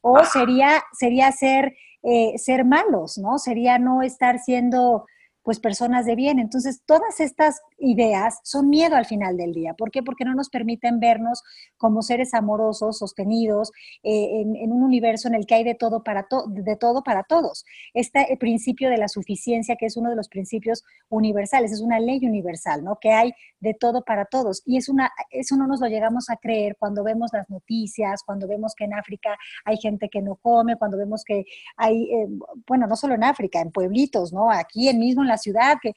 o 0.00 0.24
sería, 0.24 0.82
sería 0.92 1.30
ser, 1.32 1.76
eh, 2.02 2.38
ser 2.38 2.64
malos, 2.64 3.18
¿no? 3.18 3.38
Sería 3.38 3.78
no 3.78 4.02
estar 4.02 4.38
siendo 4.38 5.06
pues 5.48 5.60
personas 5.60 6.04
de 6.04 6.14
bien. 6.14 6.38
Entonces, 6.38 6.82
todas 6.84 7.20
estas 7.20 7.62
ideas 7.78 8.38
son 8.44 8.68
miedo 8.68 8.96
al 8.96 9.06
final 9.06 9.38
del 9.38 9.54
día. 9.54 9.72
¿Por 9.72 9.90
qué? 9.90 10.02
Porque 10.02 10.26
no 10.26 10.34
nos 10.34 10.50
permiten 10.50 11.00
vernos 11.00 11.42
como 11.78 12.02
seres 12.02 12.34
amorosos, 12.34 12.98
sostenidos, 12.98 13.72
eh, 14.02 14.42
en, 14.42 14.70
un 14.70 14.82
universo 14.82 15.26
en 15.26 15.34
el 15.34 15.46
que 15.46 15.54
hay 15.54 15.64
de 15.64 15.74
todo 15.74 16.02
para, 16.02 16.26
de 16.48 16.76
todo 16.76 17.02
para 17.02 17.22
todos. 17.22 17.64
Este 17.94 18.36
principio 18.38 18.90
de 18.90 18.98
la 18.98 19.08
suficiencia, 19.08 19.76
que 19.76 19.86
es 19.86 19.96
uno 19.96 20.10
de 20.10 20.16
los 20.16 20.28
principios 20.28 20.84
universales, 21.08 21.72
es 21.72 21.80
una 21.80 21.98
ley 21.98 22.20
universal, 22.26 22.84
¿no? 22.84 22.98
Que 23.00 23.12
hay 23.12 23.32
de 23.60 23.72
todo 23.72 24.04
para 24.04 24.26
todos. 24.26 24.62
Y 24.66 24.76
es 24.76 24.90
una, 24.90 25.10
eso 25.30 25.56
no 25.56 25.66
nos 25.66 25.80
lo 25.80 25.86
llegamos 25.86 26.28
a 26.28 26.36
creer 26.36 26.76
cuando 26.78 27.02
vemos 27.02 27.30
las 27.32 27.48
noticias, 27.48 28.22
cuando 28.22 28.46
vemos 28.46 28.74
que 28.74 28.84
en 28.84 28.92
África 28.92 29.38
hay 29.64 29.78
gente 29.78 30.10
que 30.10 30.20
no 30.20 30.34
come, 30.34 30.76
cuando 30.76 30.98
vemos 30.98 31.24
que 31.24 31.46
hay, 31.78 32.02
eh, 32.12 32.28
bueno, 32.66 32.86
no 32.86 32.96
solo 32.96 33.14
en 33.14 33.24
África, 33.24 33.62
en 33.62 33.72
pueblitos, 33.72 34.30
¿no? 34.30 34.50
Aquí 34.50 34.90
en 34.90 34.98
mismo 34.98 35.22
en 35.22 35.28
la 35.28 35.37
ciudad, 35.38 35.78
que 35.80 35.92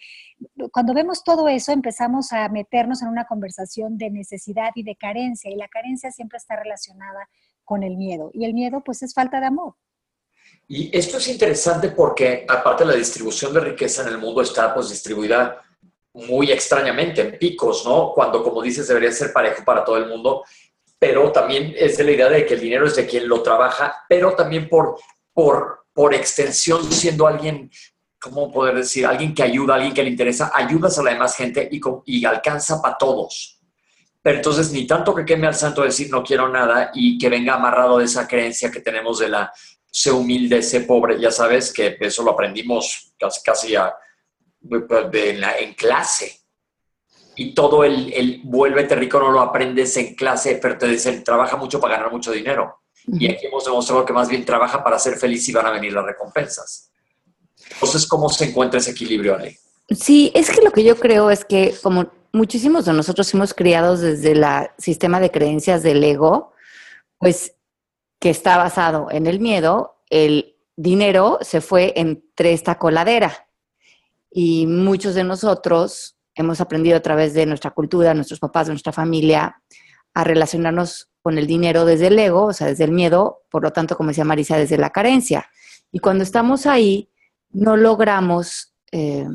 cuando 0.71 0.93
vemos 0.93 1.23
todo 1.23 1.47
eso 1.47 1.71
empezamos 1.71 2.31
a 2.31 2.47
meternos 2.49 3.01
en 3.01 3.09
una 3.09 3.25
conversación 3.25 3.97
de 3.97 4.09
necesidad 4.09 4.71
y 4.75 4.83
de 4.83 4.95
carencia, 4.95 5.51
y 5.51 5.55
la 5.55 5.67
carencia 5.67 6.11
siempre 6.11 6.37
está 6.37 6.55
relacionada 6.55 7.27
con 7.65 7.83
el 7.83 7.97
miedo, 7.97 8.31
y 8.33 8.45
el 8.45 8.53
miedo 8.53 8.81
pues 8.83 9.03
es 9.03 9.13
falta 9.13 9.39
de 9.39 9.47
amor. 9.47 9.75
Y 10.67 10.95
esto 10.97 11.17
es 11.17 11.27
interesante 11.27 11.89
porque 11.89 12.45
aparte 12.47 12.85
la 12.85 12.93
distribución 12.93 13.53
de 13.53 13.59
riqueza 13.59 14.03
en 14.03 14.09
el 14.09 14.17
mundo 14.17 14.41
está 14.41 14.73
pues 14.73 14.89
distribuida 14.89 15.61
muy 16.13 16.51
extrañamente 16.51 17.21
en 17.21 17.37
picos, 17.37 17.85
¿no? 17.85 18.11
Cuando 18.13 18.43
como 18.43 18.61
dices 18.61 18.87
debería 18.87 19.11
ser 19.11 19.31
parejo 19.31 19.63
para 19.63 19.83
todo 19.83 19.97
el 19.97 20.07
mundo, 20.07 20.43
pero 20.99 21.31
también 21.31 21.73
es 21.77 21.97
de 21.97 22.03
la 22.03 22.11
idea 22.11 22.29
de 22.29 22.45
que 22.45 22.53
el 22.53 22.59
dinero 22.59 22.85
es 22.85 22.95
de 22.95 23.07
quien 23.07 23.27
lo 23.27 23.41
trabaja, 23.41 24.05
pero 24.07 24.35
también 24.35 24.69
por, 24.69 24.97
por, 25.33 25.85
por 25.93 26.13
extensión 26.13 26.83
siendo 26.91 27.27
alguien 27.27 27.71
¿cómo 28.21 28.51
poder 28.51 28.75
decir? 28.75 29.05
Alguien 29.05 29.33
que 29.33 29.43
ayuda, 29.43 29.75
alguien 29.75 29.93
que 29.93 30.03
le 30.03 30.11
interesa, 30.11 30.51
ayudas 30.53 30.97
a 30.99 31.03
la 31.03 31.11
demás 31.11 31.35
gente 31.35 31.67
y, 31.71 31.81
y 32.05 32.23
alcanza 32.23 32.81
para 32.81 32.97
todos. 32.97 33.59
Pero 34.21 34.37
entonces 34.37 34.71
ni 34.71 34.85
tanto 34.85 35.15
que 35.15 35.25
queme 35.25 35.47
al 35.47 35.55
santo 35.55 35.81
decir 35.81 36.09
no 36.11 36.23
quiero 36.23 36.47
nada 36.47 36.91
y 36.93 37.17
que 37.17 37.27
venga 37.27 37.55
amarrado 37.55 37.97
de 37.97 38.05
esa 38.05 38.27
creencia 38.27 38.69
que 38.69 38.81
tenemos 38.81 39.17
de 39.19 39.29
la 39.29 39.51
sé 39.89 40.11
humilde, 40.11 40.61
sé 40.61 40.81
pobre, 40.81 41.19
ya 41.19 41.31
sabes 41.31 41.73
que 41.73 41.97
eso 41.99 42.23
lo 42.23 42.31
aprendimos 42.31 43.13
casi, 43.19 43.41
casi 43.43 43.75
en, 43.75 45.73
clase. 45.73 46.39
Y 47.35 47.55
todo 47.55 47.83
el, 47.83 48.13
el 48.13 48.41
vuélvete 48.43 48.95
rico 48.95 49.19
no 49.19 49.31
lo 49.31 49.41
aprendes 49.41 49.97
en 49.97 50.13
clase, 50.13 50.59
pero 50.61 50.77
te 50.77 50.87
dicen 50.87 51.23
trabaja 51.23 51.57
mucho 51.57 51.79
para 51.79 51.95
ganar 51.95 52.11
mucho 52.11 52.31
dinero. 52.31 52.81
Y 53.07 53.31
aquí 53.31 53.47
hemos 53.47 53.65
demostrado 53.65 54.05
que 54.05 54.13
más 54.13 54.29
bien 54.29 54.45
trabaja 54.45 54.83
para 54.83 54.99
ser 54.99 55.17
feliz 55.17 55.47
y 55.49 55.53
van 55.53 55.65
a 55.65 55.71
venir 55.71 55.91
las 55.91 56.05
recompensas. 56.05 56.90
Entonces, 57.73 58.07
¿cómo 58.07 58.29
se 58.29 58.45
encuentra 58.45 58.79
ese 58.79 58.91
equilibrio 58.91 59.37
ahí? 59.37 59.55
Sí, 59.89 60.31
es 60.35 60.49
que 60.49 60.61
lo 60.61 60.71
que 60.71 60.83
yo 60.83 60.95
creo 60.97 61.29
es 61.29 61.45
que 61.45 61.73
como 61.81 62.11
muchísimos 62.33 62.85
de 62.85 62.93
nosotros 62.93 63.29
fuimos 63.29 63.53
criados 63.53 63.99
desde 63.99 64.31
el 64.31 64.45
sistema 64.77 65.19
de 65.19 65.31
creencias 65.31 65.83
del 65.83 66.03
ego, 66.03 66.53
pues 67.17 67.55
que 68.19 68.29
está 68.29 68.57
basado 68.57 69.07
en 69.11 69.27
el 69.27 69.39
miedo, 69.39 69.97
el 70.09 70.55
dinero 70.75 71.39
se 71.41 71.61
fue 71.61 71.93
entre 71.95 72.53
esta 72.53 72.77
coladera. 72.77 73.47
Y 74.29 74.65
muchos 74.67 75.15
de 75.15 75.23
nosotros 75.23 76.15
hemos 76.35 76.61
aprendido 76.61 76.97
a 76.97 77.01
través 77.01 77.33
de 77.33 77.45
nuestra 77.45 77.71
cultura, 77.71 78.13
nuestros 78.13 78.39
papás, 78.39 78.69
nuestra 78.69 78.93
familia, 78.93 79.61
a 80.13 80.23
relacionarnos 80.23 81.09
con 81.21 81.37
el 81.37 81.47
dinero 81.47 81.85
desde 81.85 82.07
el 82.07 82.19
ego, 82.19 82.45
o 82.45 82.53
sea, 82.53 82.67
desde 82.67 82.85
el 82.85 82.91
miedo, 82.91 83.43
por 83.49 83.63
lo 83.63 83.71
tanto, 83.71 83.95
como 83.95 84.09
decía 84.09 84.25
Marisa, 84.25 84.57
desde 84.57 84.77
la 84.77 84.89
carencia. 84.89 85.49
Y 85.91 85.99
cuando 85.99 86.23
estamos 86.23 86.65
ahí, 86.65 87.10
no 87.53 87.77
logramos 87.77 88.73
eh, 88.91 89.27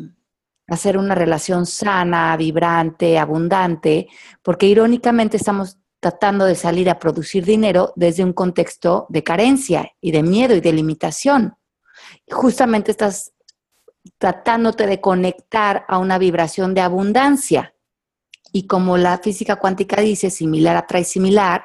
hacer 0.68 0.98
una 0.98 1.14
relación 1.14 1.66
sana, 1.66 2.36
vibrante, 2.36 3.18
abundante, 3.18 4.08
porque 4.42 4.66
irónicamente 4.66 5.36
estamos 5.36 5.78
tratando 6.00 6.44
de 6.44 6.54
salir 6.54 6.90
a 6.90 6.98
producir 6.98 7.44
dinero 7.44 7.92
desde 7.96 8.24
un 8.24 8.32
contexto 8.32 9.06
de 9.08 9.22
carencia 9.22 9.92
y 10.00 10.10
de 10.12 10.22
miedo 10.22 10.54
y 10.54 10.60
de 10.60 10.72
limitación. 10.72 11.56
Justamente 12.30 12.90
estás 12.90 13.32
tratándote 14.18 14.86
de 14.86 15.00
conectar 15.00 15.84
a 15.88 15.98
una 15.98 16.18
vibración 16.18 16.74
de 16.74 16.80
abundancia. 16.80 17.74
Y 18.52 18.66
como 18.66 18.96
la 18.96 19.18
física 19.18 19.56
cuántica 19.56 20.00
dice, 20.00 20.30
similar 20.30 20.76
atrae 20.76 21.04
similar, 21.04 21.64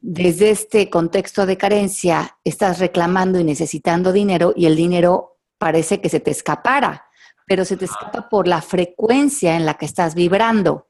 desde 0.00 0.50
este 0.50 0.90
contexto 0.90 1.46
de 1.46 1.56
carencia 1.56 2.36
estás 2.44 2.80
reclamando 2.80 3.38
y 3.38 3.44
necesitando 3.44 4.12
dinero 4.12 4.52
y 4.56 4.66
el 4.66 4.74
dinero 4.74 5.31
parece 5.62 6.00
que 6.00 6.08
se 6.08 6.18
te 6.18 6.32
escapara, 6.32 7.06
pero 7.46 7.64
se 7.64 7.76
te 7.76 7.84
escapa 7.84 8.28
por 8.28 8.48
la 8.48 8.60
frecuencia 8.60 9.54
en 9.54 9.64
la 9.64 9.74
que 9.74 9.86
estás 9.86 10.16
vibrando. 10.16 10.88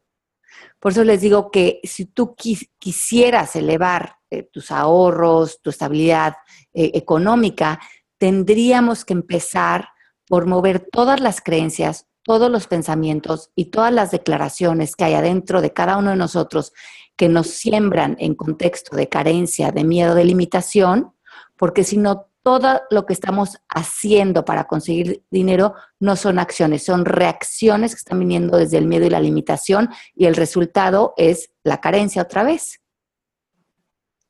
Por 0.81 0.93
eso 0.93 1.05
les 1.05 1.21
digo 1.21 1.51
que 1.51 1.79
si 1.85 2.07
tú 2.07 2.35
quisieras 2.79 3.55
elevar 3.55 4.17
eh, 4.31 4.45
tus 4.45 4.71
ahorros, 4.71 5.61
tu 5.61 5.69
estabilidad 5.69 6.37
eh, 6.73 6.93
económica, 6.95 7.81
tendríamos 8.17 9.05
que 9.05 9.13
empezar 9.13 9.91
por 10.27 10.47
mover 10.47 10.89
todas 10.91 11.21
las 11.21 11.43
creencias, 11.43 12.07
todos 12.23 12.51
los 12.51 12.67
pensamientos 12.67 13.51
y 13.55 13.67
todas 13.67 13.93
las 13.93 14.11
declaraciones 14.11 14.97
que 14.97 15.05
hay 15.05 15.13
adentro 15.13 15.61
de 15.61 15.75
cada 15.75 15.99
uno 15.99 16.09
de 16.09 16.17
nosotros 16.17 16.73
que 17.15 17.29
nos 17.29 17.49
siembran 17.49 18.17
en 18.19 18.35
contexto 18.35 18.97
de 18.97 19.11
carencia, 19.11 19.71
de 19.71 19.85
miedo, 19.85 20.15
de 20.15 20.25
limitación, 20.25 21.13
porque 21.59 21.85
si 21.85 21.99
no, 21.99 22.32
todo 22.43 22.83
lo 22.91 23.07
que 23.07 23.13
estamos 23.13 23.59
haciendo 23.69 24.45
para 24.45 24.65
conseguir 24.65 25.25
dinero 25.31 25.75
no 26.01 26.17
son 26.17 26.39
acciones, 26.39 26.85
son 26.85 27.05
reacciones 27.05 27.95
que 27.95 27.99
están 27.99 28.19
viniendo 28.19 28.57
desde 28.59 28.79
el 28.79 28.87
miedo 28.87 29.07
y 29.07 29.11
la 29.11 29.21
limitación 29.21 29.91
y 30.15 30.27
el 30.27 30.35
resultado 30.35 31.15
es 31.17 31.53
la 31.63 31.81
carencia 31.81 32.23
otra 32.23 32.43
vez. 32.43 32.81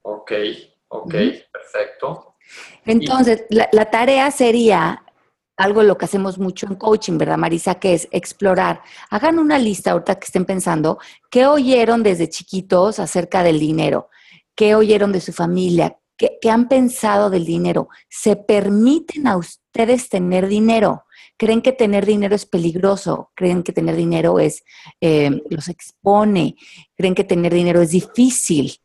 Ok, 0.03 0.33
ok, 0.89 1.15
perfecto. 1.53 2.37
Entonces, 2.85 3.45
la, 3.51 3.91
tarea 3.91 4.31
sería 4.31 5.05
algo 5.57 5.83
lo 5.83 5.97
que 5.97 6.05
hacemos 6.05 6.39
mucho 6.39 6.67
en 6.67 6.75
coaching, 6.75 7.19
¿verdad, 7.19 7.39
Marisa? 7.39 7.77
Que 7.77 7.95
es 7.95 8.09
explorar. 8.11 8.83
Hagan 9.11 9.39
una 9.39 9.59
lista 9.59 9.93
ahorita 9.93 10.17
que 10.17 10.27
estén 10.27 10.45
pensando 10.45 10.99
qué 11.31 11.47
oyeron 11.47 12.03
desde 12.03 12.29
chiquitos 12.29 12.99
acerca 12.99 13.43
del 13.43 13.61
dinero, 13.61 14.11
qué 14.55 14.75
oyeron 14.75 15.13
de 15.13 15.21
su 15.21 15.33
familia, 15.33 15.97
¿Qué, 16.17 16.39
han 16.51 16.69
pensado 16.69 17.31
del 17.31 17.45
dinero? 17.45 17.89
¿Se 18.09 18.37
permiten 18.37 19.27
a 19.27 19.37
ustedes 19.37 20.09
tener 20.09 20.47
dinero? 20.47 21.05
¿Creen 21.37 21.63
que 21.63 21.73
tener 21.73 22.07
dinero 22.07 22.35
es 22.35 22.47
peligroso? 22.47 23.31
¿Creen 23.35 23.63
que 23.63 23.73
tener 23.73 23.97
dinero 23.97 24.39
es, 24.39 24.65
eh, 25.01 25.43
los 25.51 25.69
expone? 25.69 26.57
¿Creen 26.97 27.15
que 27.15 27.25
tener 27.25 27.53
dinero 27.53 27.81
es 27.81 27.91
difícil? 27.91 28.79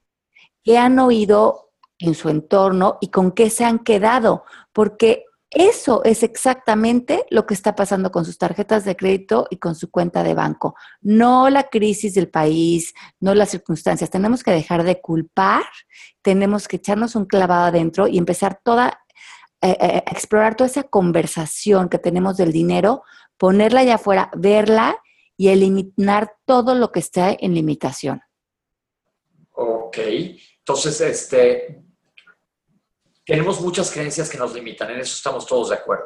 ¿Qué 0.64 0.78
han 0.78 0.98
oído 1.00 1.72
en 2.00 2.16
su 2.16 2.30
entorno 2.30 2.98
y 3.02 3.10
con 3.10 3.32
qué 3.32 3.50
se 3.50 3.66
han 3.66 3.80
quedado? 3.80 4.44
Porque 4.74 5.27
eso 5.50 6.04
es 6.04 6.24
exactamente 6.24 7.26
lo 7.30 7.46
que 7.46 7.54
está 7.54 7.74
pasando 7.74 8.12
con 8.12 8.26
sus 8.26 8.38
tarjetas 8.38 8.84
de 8.84 8.98
crédito 8.98 9.48
y 9.50 9.58
con 9.58 9.76
su 9.76 9.90
cuenta 9.90 10.22
de 10.24 10.34
banco. 10.34 10.76
No 11.02 11.50
la 11.50 11.70
crisis 11.70 12.14
del 12.16 12.30
país, 12.30 12.94
no 13.22 13.34
las 13.34 13.52
circunstancias. 13.52 14.10
Tenemos 14.10 14.44
que 14.44 14.52
dejar 14.52 14.84
de 14.84 15.00
culpar, 15.00 15.64
tenemos 16.22 16.68
que 16.68 16.76
echarnos 16.78 17.16
un 17.16 17.26
clavado 17.26 17.68
adentro 17.68 18.08
y 18.08 18.18
empezar 18.18 18.60
toda, 18.62 19.06
eh, 19.62 19.78
eh, 19.80 20.04
explorar 20.12 20.56
toda 20.56 20.70
esa 20.70 20.84
conversación 20.84 21.88
que 21.88 21.98
tenemos 21.98 22.36
del 22.36 22.52
dinero, 22.52 23.04
ponerla 23.38 23.82
allá 23.82 23.96
afuera, 23.96 24.30
verla 24.36 25.02
y 25.38 25.48
eliminar 25.48 26.36
todo 26.46 26.76
lo 26.76 26.92
que 26.92 27.00
está 27.00 27.32
en 27.40 27.54
limitación. 27.54 28.22
Ok, 29.54 29.98
entonces, 30.60 31.00
este, 31.00 31.87
tenemos 33.28 33.60
muchas 33.62 33.92
creencias 33.92 34.30
que 34.30 34.38
nos 34.38 34.54
limitan, 34.54 34.90
en 34.90 35.02
eso 35.02 35.16
estamos 35.18 35.46
todos 35.46 35.70
de 35.70 35.76
acuerdo. 35.76 36.06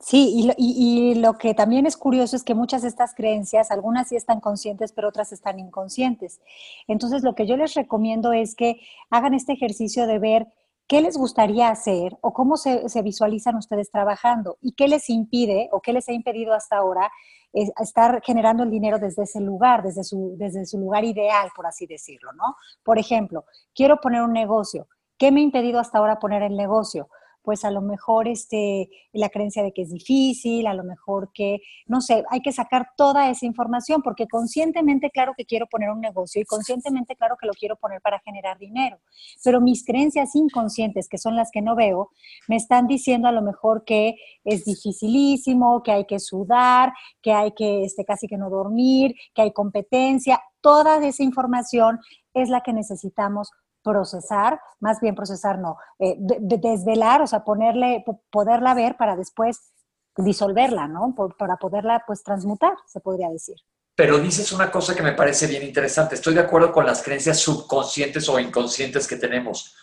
Sí, 0.00 0.54
y, 0.56 1.14
lo 1.16 1.38
que 1.38 1.54
también 1.54 1.84
es 1.84 1.96
curioso 1.96 2.36
es 2.36 2.44
que 2.44 2.54
muchas 2.54 2.82
de 2.82 2.88
estas 2.88 3.14
creencias, 3.14 3.72
algunas 3.72 4.08
sí 4.08 4.16
están 4.16 4.40
conscientes, 4.40 4.92
pero 4.92 5.08
otras 5.08 5.32
están 5.32 5.58
inconscientes. 5.58 6.40
Entonces, 6.86 7.22
lo 7.24 7.34
que 7.34 7.46
yo 7.48 7.56
les 7.56 7.74
recomiendo 7.74 8.32
es 8.32 8.54
que 8.54 8.80
hagan 9.10 9.34
este 9.34 9.54
ejercicio 9.54 10.06
de 10.06 10.20
ver 10.20 10.46
qué 10.86 11.00
les 11.00 11.16
gustaría 11.16 11.68
hacer 11.68 12.16
o 12.20 12.32
cómo 12.32 12.56
se, 12.56 13.02
visualizan 13.02 13.56
ustedes 13.56 13.90
trabajando 13.90 14.56
y 14.60 14.72
qué 14.72 14.86
les 14.86 15.10
impide 15.10 15.68
o 15.72 15.80
qué 15.80 15.92
les 15.92 16.08
ha 16.08 16.12
impedido 16.12 16.54
hasta 16.54 16.76
ahora 16.76 17.10
estar 17.52 18.22
generando 18.22 18.62
el 18.62 18.70
dinero 18.70 18.98
desde 18.98 19.24
ese 19.24 19.40
lugar, 19.40 19.82
desde 19.82 20.04
su, 20.04 20.34
desde 20.36 20.64
su 20.64 20.78
lugar 20.78 21.04
ideal, 21.04 21.48
por 21.56 21.66
así 21.66 21.86
decirlo, 21.86 22.32
¿no? 22.34 22.56
Por 22.84 22.98
ejemplo, 22.98 23.44
quiero 23.74 24.00
poner 24.00 24.22
un 24.22 24.32
negocio. 24.32 24.86
¿Qué 25.18 25.32
me 25.32 25.40
ha 25.40 25.44
impedido 25.44 25.80
hasta 25.80 25.98
ahora 25.98 26.18
poner 26.18 26.42
el 26.42 26.56
negocio? 26.56 27.08
pues 27.48 27.64
a 27.64 27.70
lo 27.70 27.80
mejor 27.80 28.28
este, 28.28 28.90
la 29.14 29.30
creencia 29.30 29.62
de 29.62 29.72
que 29.72 29.80
es 29.80 29.90
difícil, 29.90 30.66
a 30.66 30.74
lo 30.74 30.84
mejor 30.84 31.30
que, 31.32 31.62
no 31.86 32.02
sé, 32.02 32.22
hay 32.28 32.42
que 32.42 32.52
sacar 32.52 32.88
toda 32.94 33.30
esa 33.30 33.46
información, 33.46 34.02
porque 34.02 34.26
conscientemente, 34.28 35.10
claro 35.10 35.32
que 35.34 35.46
quiero 35.46 35.66
poner 35.66 35.88
un 35.88 36.02
negocio 36.02 36.42
y 36.42 36.44
conscientemente, 36.44 37.16
claro 37.16 37.38
que 37.40 37.46
lo 37.46 37.54
quiero 37.54 37.76
poner 37.76 38.02
para 38.02 38.18
generar 38.20 38.58
dinero, 38.58 38.98
pero 39.42 39.62
mis 39.62 39.82
creencias 39.82 40.36
inconscientes, 40.36 41.08
que 41.08 41.16
son 41.16 41.36
las 41.36 41.50
que 41.50 41.62
no 41.62 41.74
veo, 41.74 42.10
me 42.48 42.56
están 42.56 42.86
diciendo 42.86 43.28
a 43.28 43.32
lo 43.32 43.40
mejor 43.40 43.82
que 43.86 44.16
es 44.44 44.66
dificilísimo, 44.66 45.82
que 45.82 45.92
hay 45.92 46.04
que 46.04 46.18
sudar, 46.18 46.92
que 47.22 47.32
hay 47.32 47.52
que 47.52 47.82
este, 47.82 48.04
casi 48.04 48.26
que 48.26 48.36
no 48.36 48.50
dormir, 48.50 49.14
que 49.32 49.40
hay 49.40 49.52
competencia, 49.52 50.38
toda 50.60 51.02
esa 51.02 51.22
información 51.22 51.98
es 52.34 52.50
la 52.50 52.60
que 52.60 52.74
necesitamos 52.74 53.50
procesar, 53.82 54.60
más 54.80 55.00
bien 55.00 55.14
procesar 55.14 55.58
no, 55.58 55.76
eh, 55.98 56.16
desvelar, 56.18 57.22
o 57.22 57.26
sea, 57.26 57.44
ponerle, 57.44 58.04
poderla 58.30 58.74
ver 58.74 58.96
para 58.96 59.16
después 59.16 59.72
disolverla, 60.16 60.88
¿no? 60.88 61.14
para 61.38 61.56
poderla 61.56 62.02
pues 62.06 62.22
transmutar, 62.22 62.74
se 62.86 63.00
podría 63.00 63.28
decir. 63.30 63.56
Pero 63.94 64.18
dices 64.18 64.52
una 64.52 64.70
cosa 64.70 64.94
que 64.94 65.02
me 65.02 65.12
parece 65.12 65.46
bien 65.46 65.62
interesante. 65.62 66.14
Estoy 66.14 66.34
de 66.34 66.40
acuerdo 66.40 66.72
con 66.72 66.86
las 66.86 67.02
creencias 67.02 67.38
subconscientes 67.38 68.28
o 68.28 68.38
inconscientes 68.38 69.08
que 69.08 69.16
tenemos. 69.16 69.74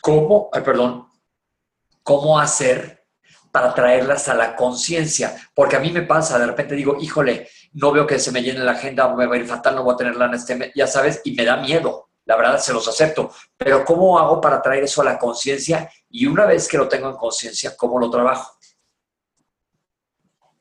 ¿Cómo, 0.00 0.48
ay, 0.52 0.62
perdón, 0.62 1.08
cómo 2.02 2.38
hacer 2.38 3.04
para 3.50 3.74
traerlas 3.74 4.28
a 4.28 4.34
la 4.34 4.56
conciencia? 4.56 5.36
Porque 5.54 5.76
a 5.76 5.80
mí 5.80 5.90
me 5.90 6.02
pasa, 6.02 6.38
de 6.38 6.46
repente 6.46 6.74
digo, 6.74 6.96
híjole, 7.00 7.48
no 7.72 7.92
veo 7.92 8.06
que 8.06 8.18
se 8.18 8.32
me 8.32 8.42
llene 8.42 8.60
la 8.60 8.72
agenda, 8.72 9.14
me 9.14 9.26
va 9.26 9.34
a 9.34 9.38
ir 9.38 9.46
fatal, 9.46 9.74
no 9.74 9.84
voy 9.84 9.94
a 9.94 9.98
tener 9.98 10.14
en 10.14 10.34
este, 10.34 10.72
ya 10.74 10.86
sabes, 10.86 11.20
y 11.24 11.34
me 11.34 11.44
da 11.44 11.58
miedo 11.58 12.07
la 12.28 12.36
verdad 12.36 12.58
se 12.58 12.74
los 12.74 12.86
acepto, 12.86 13.30
pero 13.56 13.86
¿cómo 13.86 14.18
hago 14.18 14.38
para 14.38 14.60
traer 14.60 14.84
eso 14.84 15.00
a 15.00 15.04
la 15.06 15.18
conciencia? 15.18 15.90
Y 16.10 16.26
una 16.26 16.44
vez 16.44 16.68
que 16.68 16.76
lo 16.76 16.86
tengo 16.86 17.08
en 17.08 17.16
conciencia, 17.16 17.74
¿cómo 17.74 17.98
lo 17.98 18.10
trabajo? 18.10 18.52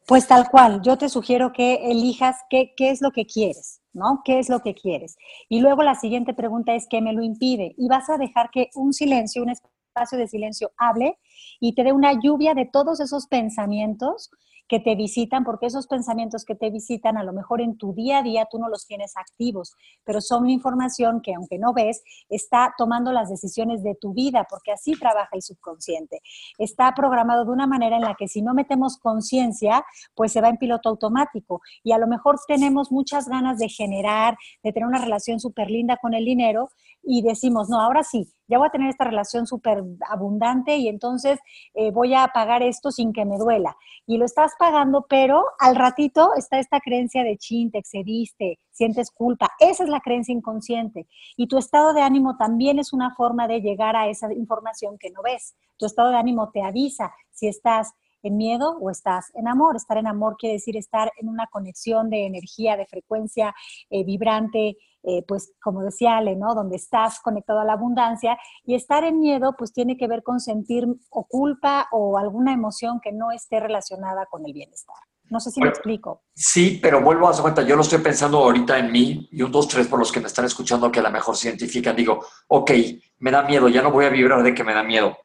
Pues 0.05 0.25
tal 0.25 0.49
cual, 0.49 0.81
yo 0.81 0.97
te 0.97 1.09
sugiero 1.09 1.51
que 1.51 1.91
elijas 1.91 2.37
qué, 2.49 2.73
qué 2.77 2.89
es 2.89 3.01
lo 3.01 3.11
que 3.11 3.25
quieres, 3.25 3.81
¿no? 3.91 4.21
¿Qué 4.23 4.39
es 4.39 4.47
lo 4.47 4.61
que 4.61 4.75
quieres? 4.75 5.17
Y 5.49 5.59
luego 5.59 5.83
la 5.83 5.95
siguiente 5.95 6.33
pregunta 6.33 6.73
es, 6.73 6.87
¿qué 6.89 7.01
me 7.01 7.11
lo 7.11 7.21
impide? 7.21 7.75
Y 7.77 7.89
vas 7.89 8.09
a 8.09 8.17
dejar 8.17 8.49
que 8.49 8.69
un 8.73 8.93
silencio, 8.93 9.43
un 9.43 9.49
espacio 9.49 10.17
de 10.17 10.29
silencio 10.29 10.71
hable 10.77 11.19
y 11.59 11.75
te 11.75 11.83
dé 11.83 11.91
una 11.91 12.13
lluvia 12.13 12.53
de 12.53 12.65
todos 12.65 13.01
esos 13.01 13.27
pensamientos 13.27 14.31
que 14.67 14.79
te 14.79 14.95
visitan, 14.95 15.43
porque 15.43 15.67
esos 15.67 15.87
pensamientos 15.87 16.45
que 16.45 16.55
te 16.55 16.69
visitan, 16.69 17.17
a 17.17 17.23
lo 17.23 17.33
mejor 17.33 17.61
en 17.61 17.77
tu 17.77 17.93
día 17.93 18.19
a 18.19 18.23
día 18.23 18.47
tú 18.49 18.59
no 18.59 18.69
los 18.69 18.85
tienes 18.85 19.15
activos, 19.15 19.75
pero 20.03 20.21
son 20.21 20.49
información 20.49 21.21
que 21.21 21.33
aunque 21.33 21.57
no 21.57 21.73
ves, 21.73 22.03
está 22.29 22.73
tomando 22.77 23.11
las 23.11 23.29
decisiones 23.29 23.83
de 23.83 23.95
tu 23.95 24.13
vida, 24.13 24.45
porque 24.49 24.71
así 24.71 24.93
trabaja 24.93 25.29
el 25.33 25.41
subconsciente. 25.41 26.21
Está 26.57 26.93
programado 26.93 27.45
de 27.45 27.51
una 27.51 27.67
manera 27.67 27.95
en 27.95 28.03
la 28.03 28.15
que 28.15 28.27
si 28.27 28.41
no 28.41 28.53
metemos 28.53 28.97
conciencia, 28.97 29.85
pues 30.15 30.31
se 30.31 30.41
va 30.41 30.49
en 30.49 30.57
piloto 30.57 30.89
automático 30.89 31.61
y 31.83 31.91
a 31.91 31.97
lo 31.97 32.07
mejor 32.07 32.37
tenemos 32.47 32.91
muchas 32.91 33.27
ganas 33.27 33.57
de 33.59 33.69
generar, 33.69 34.37
de 34.63 34.73
tener 34.73 34.87
una 34.87 34.99
relación 34.99 35.39
súper 35.39 35.69
linda 35.69 35.97
con 36.01 36.13
el 36.13 36.25
dinero 36.25 36.69
y 37.03 37.21
decimos, 37.21 37.69
no, 37.69 37.79
ahora 37.79 38.03
sí, 38.03 38.27
ya 38.47 38.57
voy 38.57 38.67
a 38.67 38.71
tener 38.71 38.89
esta 38.89 39.05
relación 39.05 39.47
súper 39.47 39.83
abundante 40.09 40.77
y 40.77 40.87
entonces 40.87 41.39
eh, 41.73 41.91
voy 41.91 42.13
a 42.13 42.27
pagar 42.33 42.63
esto 42.63 42.91
sin 42.91 43.13
que 43.13 43.25
me 43.25 43.37
duela. 43.37 43.75
Y 44.05 44.17
lo 44.17 44.25
estás 44.25 44.53
pagando, 44.57 45.05
pero 45.07 45.45
al 45.59 45.75
ratito 45.75 46.31
está 46.35 46.59
esta 46.59 46.79
creencia 46.79 47.23
de 47.23 47.37
chin, 47.37 47.71
te 47.71 47.77
excediste, 47.77 48.59
sientes 48.71 49.11
culpa. 49.11 49.51
Esa 49.59 49.83
es 49.83 49.89
la 49.89 50.01
creencia 50.01 50.33
inconsciente. 50.33 51.07
Y 51.35 51.47
tu 51.47 51.57
estado 51.57 51.93
de 51.93 52.01
ánimo 52.01 52.37
también 52.37 52.79
es 52.79 52.93
una 52.93 53.13
forma 53.15 53.47
de 53.47 53.61
llegar 53.61 53.95
a 53.95 54.07
esa 54.07 54.31
información 54.33 54.97
que 54.97 55.11
no 55.11 55.21
ves. 55.21 55.55
Tu 55.77 55.85
estado 55.85 56.09
de 56.09 56.17
ánimo 56.17 56.49
te 56.51 56.61
avisa 56.61 57.13
si 57.31 57.47
estás 57.47 57.93
en 58.23 58.37
miedo 58.37 58.77
o 58.79 58.89
estás 58.89 59.31
en 59.33 59.47
amor. 59.47 59.75
Estar 59.75 59.97
en 59.97 60.07
amor 60.07 60.35
quiere 60.37 60.53
decir 60.53 60.77
estar 60.77 61.11
en 61.19 61.29
una 61.29 61.47
conexión 61.47 62.09
de 62.09 62.25
energía, 62.25 62.77
de 62.77 62.85
frecuencia 62.85 63.53
eh, 63.89 64.03
vibrante, 64.03 64.77
eh, 65.03 65.23
pues 65.27 65.53
como 65.61 65.83
decía 65.83 66.17
Ale, 66.17 66.35
¿no? 66.35 66.53
Donde 66.53 66.75
estás 66.75 67.19
conectado 67.21 67.59
a 67.59 67.65
la 67.65 67.73
abundancia 67.73 68.37
y 68.65 68.75
estar 68.75 69.03
en 69.03 69.19
miedo 69.19 69.55
pues 69.57 69.71
tiene 69.71 69.95
que 69.95 70.07
ver 70.07 70.23
con 70.23 70.39
sentir 70.39 70.85
o 71.09 71.25
culpa 71.25 71.87
o 71.91 72.17
alguna 72.17 72.53
emoción 72.53 72.99
que 73.01 73.11
no 73.11 73.31
esté 73.31 73.59
relacionada 73.59 74.25
con 74.25 74.45
el 74.45 74.53
bienestar. 74.53 74.97
No 75.29 75.39
sé 75.39 75.51
si 75.51 75.59
me 75.59 75.69
explico. 75.69 76.23
Sí, 76.33 76.79
pero 76.81 77.01
vuelvo 77.01 77.27
a 77.27 77.31
hacer 77.31 77.41
cuenta, 77.41 77.61
yo 77.61 77.75
lo 77.75 77.81
estoy 77.81 77.99
pensando 77.99 78.37
ahorita 78.39 78.79
en 78.79 78.91
mí 78.91 79.27
y 79.31 79.41
un, 79.41 79.51
dos, 79.51 79.67
tres 79.67 79.87
por 79.87 79.99
los 79.99 80.11
que 80.11 80.21
me 80.21 80.27
están 80.27 80.45
escuchando 80.45 80.91
que 80.91 80.99
a 80.99 81.03
lo 81.03 81.11
mejor 81.11 81.35
se 81.35 81.49
identifican, 81.49 81.95
digo, 81.95 82.25
ok, 82.47 82.71
me 83.19 83.31
da 83.31 83.43
miedo, 83.43 83.67
ya 83.67 83.81
no 83.81 83.91
voy 83.91 84.05
a 84.05 84.09
vibrar 84.09 84.41
de 84.41 84.53
que 84.53 84.63
me 84.63 84.73
da 84.73 84.83
miedo. 84.83 85.17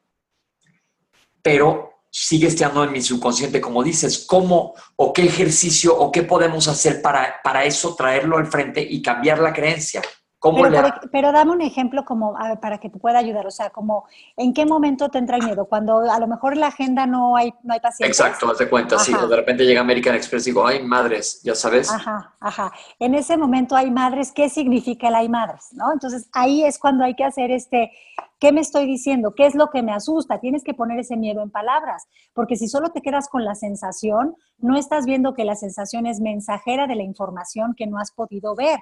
Pero 1.40 1.91
sigue 2.14 2.48
estando 2.48 2.84
en 2.84 2.92
mi 2.92 3.00
subconsciente, 3.00 3.60
como 3.60 3.82
dices, 3.82 4.26
¿cómo 4.28 4.74
o 4.96 5.14
qué 5.14 5.22
ejercicio 5.24 5.96
o 5.96 6.12
qué 6.12 6.22
podemos 6.22 6.68
hacer 6.68 7.00
para, 7.00 7.40
para 7.42 7.64
eso, 7.64 7.94
traerlo 7.94 8.36
al 8.36 8.46
frente 8.46 8.86
y 8.88 9.00
cambiar 9.00 9.38
la 9.38 9.54
creencia? 9.54 10.02
¿Cómo 10.42 10.60
pero, 10.60 10.88
pero, 11.12 11.30
dame 11.30 11.52
un 11.52 11.62
ejemplo 11.62 12.04
como 12.04 12.34
para 12.60 12.78
que 12.78 12.90
te 12.90 12.98
pueda 12.98 13.20
ayudar, 13.20 13.46
o 13.46 13.50
sea, 13.52 13.70
como 13.70 14.06
en 14.36 14.52
qué 14.52 14.66
momento 14.66 15.08
te 15.08 15.18
entra 15.18 15.36
el 15.36 15.44
miedo, 15.44 15.66
cuando 15.66 16.00
a 16.00 16.18
lo 16.18 16.26
mejor 16.26 16.54
en 16.54 16.60
la 16.60 16.66
agenda 16.66 17.06
no 17.06 17.36
hay, 17.36 17.54
no 17.62 17.72
hay 17.72 17.78
pacientes. 17.78 18.18
Exacto, 18.18 18.50
haz 18.50 18.58
de 18.58 18.68
cuenta, 18.68 18.98
sí, 18.98 19.12
de 19.12 19.36
repente 19.36 19.64
llega 19.64 19.82
American 19.82 20.16
Express 20.16 20.48
y 20.48 20.50
digo, 20.50 20.66
ay 20.66 20.82
madres, 20.82 21.40
ya 21.44 21.54
sabes. 21.54 21.92
Ajá, 21.92 22.34
ajá. 22.40 22.72
En 22.98 23.14
ese 23.14 23.36
momento 23.36 23.76
hay 23.76 23.92
madres, 23.92 24.32
¿qué 24.32 24.48
significa 24.48 25.06
el 25.06 25.14
hay 25.14 25.28
madres? 25.28 25.68
¿No? 25.74 25.92
Entonces 25.92 26.28
ahí 26.32 26.64
es 26.64 26.76
cuando 26.76 27.04
hay 27.04 27.14
que 27.14 27.22
hacer 27.22 27.52
este, 27.52 27.92
¿Qué 28.40 28.50
me 28.50 28.60
estoy 28.60 28.86
diciendo? 28.86 29.36
¿Qué 29.36 29.46
es 29.46 29.54
lo 29.54 29.70
que 29.70 29.84
me 29.84 29.92
asusta? 29.92 30.40
Tienes 30.40 30.64
que 30.64 30.74
poner 30.74 30.98
ese 30.98 31.16
miedo 31.16 31.40
en 31.44 31.52
palabras, 31.52 32.08
porque 32.34 32.56
si 32.56 32.66
solo 32.66 32.90
te 32.90 33.00
quedas 33.00 33.28
con 33.28 33.44
la 33.44 33.54
sensación, 33.54 34.34
no 34.58 34.76
estás 34.76 35.06
viendo 35.06 35.34
que 35.34 35.44
la 35.44 35.54
sensación 35.54 36.06
es 36.06 36.20
mensajera 36.20 36.88
de 36.88 36.96
la 36.96 37.04
información 37.04 37.74
que 37.76 37.86
no 37.86 37.98
has 37.98 38.10
podido 38.10 38.56
ver. 38.56 38.80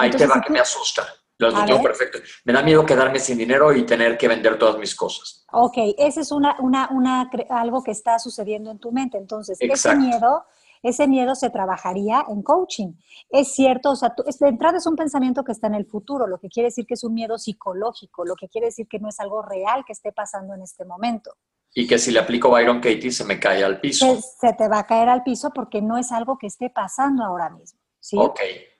Ahí 0.00 0.10
te 0.10 0.26
va, 0.26 0.40
que 0.40 0.52
me 0.52 0.60
asusta. 0.60 1.06
Lo 1.38 1.48
has 1.48 1.80
perfecto. 1.80 2.18
Me 2.44 2.52
da 2.52 2.62
miedo 2.62 2.84
quedarme 2.84 3.18
sin 3.18 3.38
dinero 3.38 3.74
y 3.74 3.86
tener 3.86 4.18
que 4.18 4.28
vender 4.28 4.58
todas 4.58 4.76
mis 4.76 4.94
cosas. 4.94 5.46
Ok, 5.52 5.78
ese 5.96 6.20
es 6.20 6.32
una, 6.32 6.56
una, 6.60 6.88
una, 6.90 7.30
algo 7.48 7.82
que 7.82 7.92
está 7.92 8.18
sucediendo 8.18 8.70
en 8.70 8.78
tu 8.78 8.92
mente. 8.92 9.16
Entonces, 9.16 9.56
ese 9.58 9.96
miedo 9.96 10.44
ese 10.82 11.06
miedo 11.06 11.34
se 11.34 11.50
trabajaría 11.50 12.24
en 12.28 12.42
coaching. 12.42 12.94
Es 13.28 13.54
cierto, 13.54 13.90
o 13.90 13.96
sea, 13.96 14.14
de 14.16 14.48
entrada 14.48 14.78
es 14.78 14.86
un 14.86 14.96
pensamiento 14.96 15.44
que 15.44 15.52
está 15.52 15.66
en 15.66 15.74
el 15.74 15.86
futuro, 15.86 16.26
lo 16.26 16.38
que 16.38 16.48
quiere 16.48 16.68
decir 16.68 16.86
que 16.86 16.94
es 16.94 17.04
un 17.04 17.14
miedo 17.14 17.38
psicológico, 17.38 18.24
lo 18.24 18.34
que 18.34 18.48
quiere 18.48 18.68
decir 18.68 18.86
que 18.88 18.98
no 18.98 19.08
es 19.08 19.20
algo 19.20 19.42
real 19.42 19.84
que 19.86 19.92
esté 19.92 20.12
pasando 20.12 20.54
en 20.54 20.62
este 20.62 20.84
momento. 20.84 21.32
Y 21.72 21.86
que 21.86 21.98
si 21.98 22.10
le 22.10 22.18
aplico 22.18 22.50
Byron 22.50 22.80
Katie 22.80 23.12
se 23.12 23.24
me 23.24 23.38
cae 23.38 23.62
al 23.62 23.80
piso. 23.80 24.18
Se, 24.40 24.52
te 24.54 24.68
va 24.68 24.80
a 24.80 24.86
caer 24.86 25.08
al 25.08 25.22
piso 25.22 25.50
porque 25.54 25.80
no 25.82 25.98
es 25.98 26.10
algo 26.10 26.36
que 26.36 26.48
esté 26.48 26.70
pasando 26.70 27.24
ahora 27.24 27.50
mismo. 27.50 27.78
¿Sí? 28.00 28.18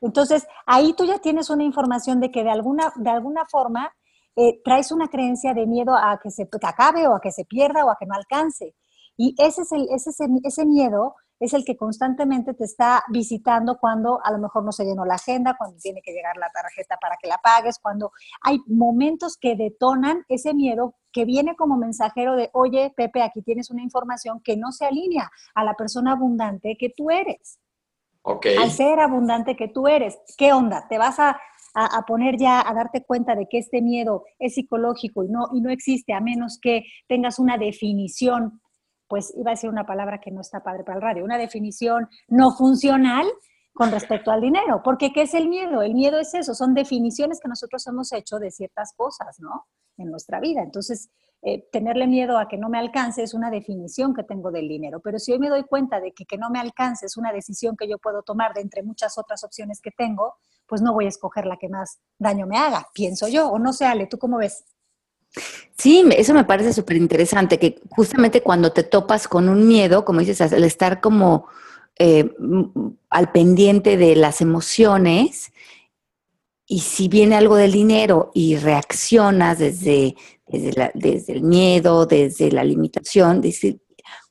Entonces, 0.01 0.47
ahí 0.67 0.93
tú 0.95 1.05
ya 1.05 1.19
tienes 1.19 1.51
una 1.51 1.63
información 1.63 2.21
de 2.21 2.31
que 2.31 2.43
de 2.43 2.51
alguna, 2.51 2.93
de 2.97 3.11
alguna 3.11 3.47
forma 3.47 3.95
eh, 4.37 4.61
traes 4.65 4.91
una 4.93 5.09
creencia 5.09 5.55
de 5.55 5.67
miedo 5.67 5.95
a 5.95 6.19
que 6.23 6.31
se 6.31 6.49
acabe 6.63 7.07
o 7.07 7.15
a 7.15 7.21
que 7.21 7.33
se 7.33 7.45
pierda 7.45 7.85
o 7.85 7.91
a 7.91 7.97
que 7.99 8.07
no 8.07 8.15
alcance. 8.15 8.75
Y 9.17 9.35
ese, 9.39 9.63
es 9.63 9.73
el, 9.73 9.89
ese, 9.91 10.11
ese 10.45 10.67
miedo 10.67 11.15
es 11.41 11.55
el 11.55 11.65
que 11.65 11.77
constantemente 11.77 12.53
te 12.55 12.65
está 12.65 13.03
visitando 13.09 13.79
cuando 13.79 14.21
a 14.23 14.31
lo 14.31 14.39
mejor 14.39 14.63
no 14.63 14.73
se 14.73 14.85
llenó 14.85 15.07
la 15.07 15.15
agenda, 15.15 15.57
cuando 15.57 15.79
tiene 15.79 16.03
que 16.03 16.13
llegar 16.13 16.37
la 16.37 16.51
tarjeta 16.51 16.99
para 17.01 17.17
que 17.17 17.29
la 17.29 17.39
pagues, 17.39 17.79
cuando 17.79 18.13
hay 18.43 18.59
momentos 18.67 19.39
que 19.39 19.57
detonan 19.57 20.25
ese 20.29 20.53
miedo 20.53 20.95
que 21.13 21.25
viene 21.25 21.57
como 21.57 21.77
mensajero 21.79 22.37
de, 22.37 22.51
oye, 22.53 22.93
Pepe, 22.95 23.23
aquí 23.23 23.43
tienes 23.43 23.71
una 23.71 23.83
información 23.83 24.41
que 24.45 24.57
no 24.57 24.71
se 24.71 24.85
alinea 24.85 25.31
a 25.55 25.65
la 25.65 25.75
persona 25.75 26.13
abundante 26.13 26.77
que 26.79 26.91
tú 26.95 27.11
eres. 27.11 27.59
Al 28.23 28.71
ser 28.71 29.01
abundante 29.01 29.57
que 29.57 29.69
tú 29.69 29.89
eres. 29.89 30.19
¿Qué 30.37 30.53
onda? 30.53 30.87
¿Te 30.89 30.99
vas 30.99 31.19
a, 31.19 31.41
a, 31.75 32.03
poner 32.07 32.37
ya, 32.37 32.67
a 32.69 32.75
darte 32.75 33.05
cuenta 33.05 33.35
de 33.35 33.47
que 33.49 33.59
este 33.59 33.81
miedo 33.81 34.25
es 34.39 34.55
psicológico 34.55 35.25
y 35.25 35.29
no, 35.29 35.49
y 35.53 35.61
no 35.61 35.71
existe 35.71 36.13
a 36.13 36.21
menos 36.21 36.59
que 36.61 36.85
tengas 37.09 37.39
una 37.39 37.57
definición 37.57 38.61
pues 39.11 39.35
iba 39.37 39.51
a 39.51 39.55
decir 39.55 39.69
una 39.69 39.85
palabra 39.85 40.21
que 40.21 40.31
no 40.31 40.41
está 40.41 40.63
padre 40.63 40.85
para 40.85 40.97
el 40.97 41.03
radio, 41.03 41.25
una 41.25 41.37
definición 41.37 42.09
no 42.29 42.53
funcional 42.53 43.27
con 43.75 43.91
respecto 43.91 44.31
al 44.31 44.41
dinero. 44.41 44.83
Porque 44.85 45.13
¿qué 45.13 45.23
es 45.23 45.35
el 45.35 45.49
miedo? 45.49 45.83
El 45.83 45.95
miedo 45.95 46.21
es 46.21 46.33
eso, 46.33 46.55
son 46.55 46.75
definiciones 46.75 47.41
que 47.41 47.49
nosotros 47.49 47.85
hemos 47.89 48.13
hecho 48.13 48.39
de 48.39 48.53
ciertas 48.53 48.93
cosas, 48.97 49.41
¿no? 49.41 49.67
En 49.99 50.13
nuestra 50.13 50.39
vida. 50.39 50.63
Entonces, 50.63 51.11
eh, 51.42 51.66
tenerle 51.72 52.07
miedo 52.07 52.38
a 52.38 52.48
que 52.48 52.59
no 52.59 52.68
me 52.68 52.79
alcance 52.79 53.22
es 53.22 53.33
una 53.33 53.50
definición 53.50 54.14
que 54.14 54.22
tengo 54.22 54.50
del 54.50 54.68
dinero. 54.68 55.00
Pero 55.00 55.18
si 55.18 55.33
hoy 55.33 55.38
me 55.38 55.48
doy 55.48 55.64
cuenta 55.64 56.00
de 56.00 56.12
que 56.12 56.26
que 56.26 56.37
no 56.37 56.50
me 56.50 56.61
alcance 56.61 57.07
es 57.07 57.16
una 57.16 57.33
decisión 57.33 57.76
que 57.76 57.88
yo 57.88 57.98
puedo 57.98 58.22
tomar 58.22 58.53
de 58.53 58.61
entre 58.61 58.83
muchas 58.83 59.16
otras 59.16 59.42
opciones 59.42 59.81
que 59.81 59.90
tengo, 59.90 60.35
pues 60.66 60.83
no 60.83 60.92
voy 60.92 61.07
a 61.07 61.09
escoger 61.09 61.46
la 61.46 61.57
que 61.57 61.68
más 61.68 61.98
daño 62.18 62.46
me 62.46 62.59
haga, 62.59 62.87
pienso 62.92 63.26
yo. 63.26 63.48
O 63.48 63.59
no 63.59 63.72
sé, 63.72 63.87
Ale, 63.87 64.07
¿tú 64.07 64.18
cómo 64.18 64.37
ves? 64.37 64.64
Sí, 65.79 66.05
eso 66.16 66.35
me 66.35 66.44
parece 66.44 66.72
súper 66.72 66.96
interesante, 66.96 67.59
que 67.59 67.81
justamente 67.88 68.42
cuando 68.42 68.72
te 68.72 68.83
topas 68.83 69.29
con 69.29 69.48
un 69.48 69.66
miedo, 69.66 70.05
como 70.05 70.20
dices, 70.20 70.40
al 70.40 70.64
estar 70.64 71.00
como 71.00 71.46
eh, 71.98 72.31
al 73.09 73.33
pendiente 73.33 73.96
de 73.96 74.16
las 74.16 74.40
emociones, 74.40 75.53
y 76.66 76.81
si 76.81 77.09
viene 77.09 77.35
algo 77.35 77.57
del 77.57 77.72
dinero 77.72 78.31
y 78.33 78.57
reaccionas 78.57 79.59
desde, 79.59 80.14
desde, 80.51 81.33
el 81.33 81.43
miedo, 81.43 82.07
desde 82.07 82.51
la 82.51 82.65
limitación, 82.65 83.41
decir, 83.41 83.81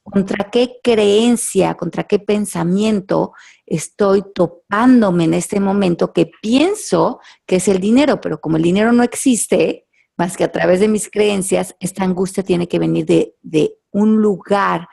¿contra 0.03 0.49
qué 0.49 0.79
creencia, 0.83 1.75
contra 1.75 2.03
qué 2.03 2.19
pensamiento 2.19 3.33
estoy 3.65 4.23
topándome 4.33 5.25
en 5.25 5.33
este 5.33 5.59
momento 5.59 6.11
que 6.13 6.29
pienso 6.41 7.19
que 7.45 7.57
es 7.57 7.67
el 7.67 7.79
dinero? 7.79 8.19
Pero 8.19 8.41
como 8.41 8.57
el 8.57 8.63
dinero 8.63 8.91
no 8.91 9.03
existe, 9.03 9.87
más 10.17 10.35
que 10.35 10.43
a 10.43 10.51
través 10.51 10.79
de 10.79 10.87
mis 10.87 11.09
creencias, 11.09 11.75
esta 11.79 12.03
angustia 12.03 12.43
tiene 12.43 12.67
que 12.67 12.79
venir 12.79 13.05
de, 13.05 13.35
de 13.41 13.77
un 13.91 14.21
lugar, 14.21 14.87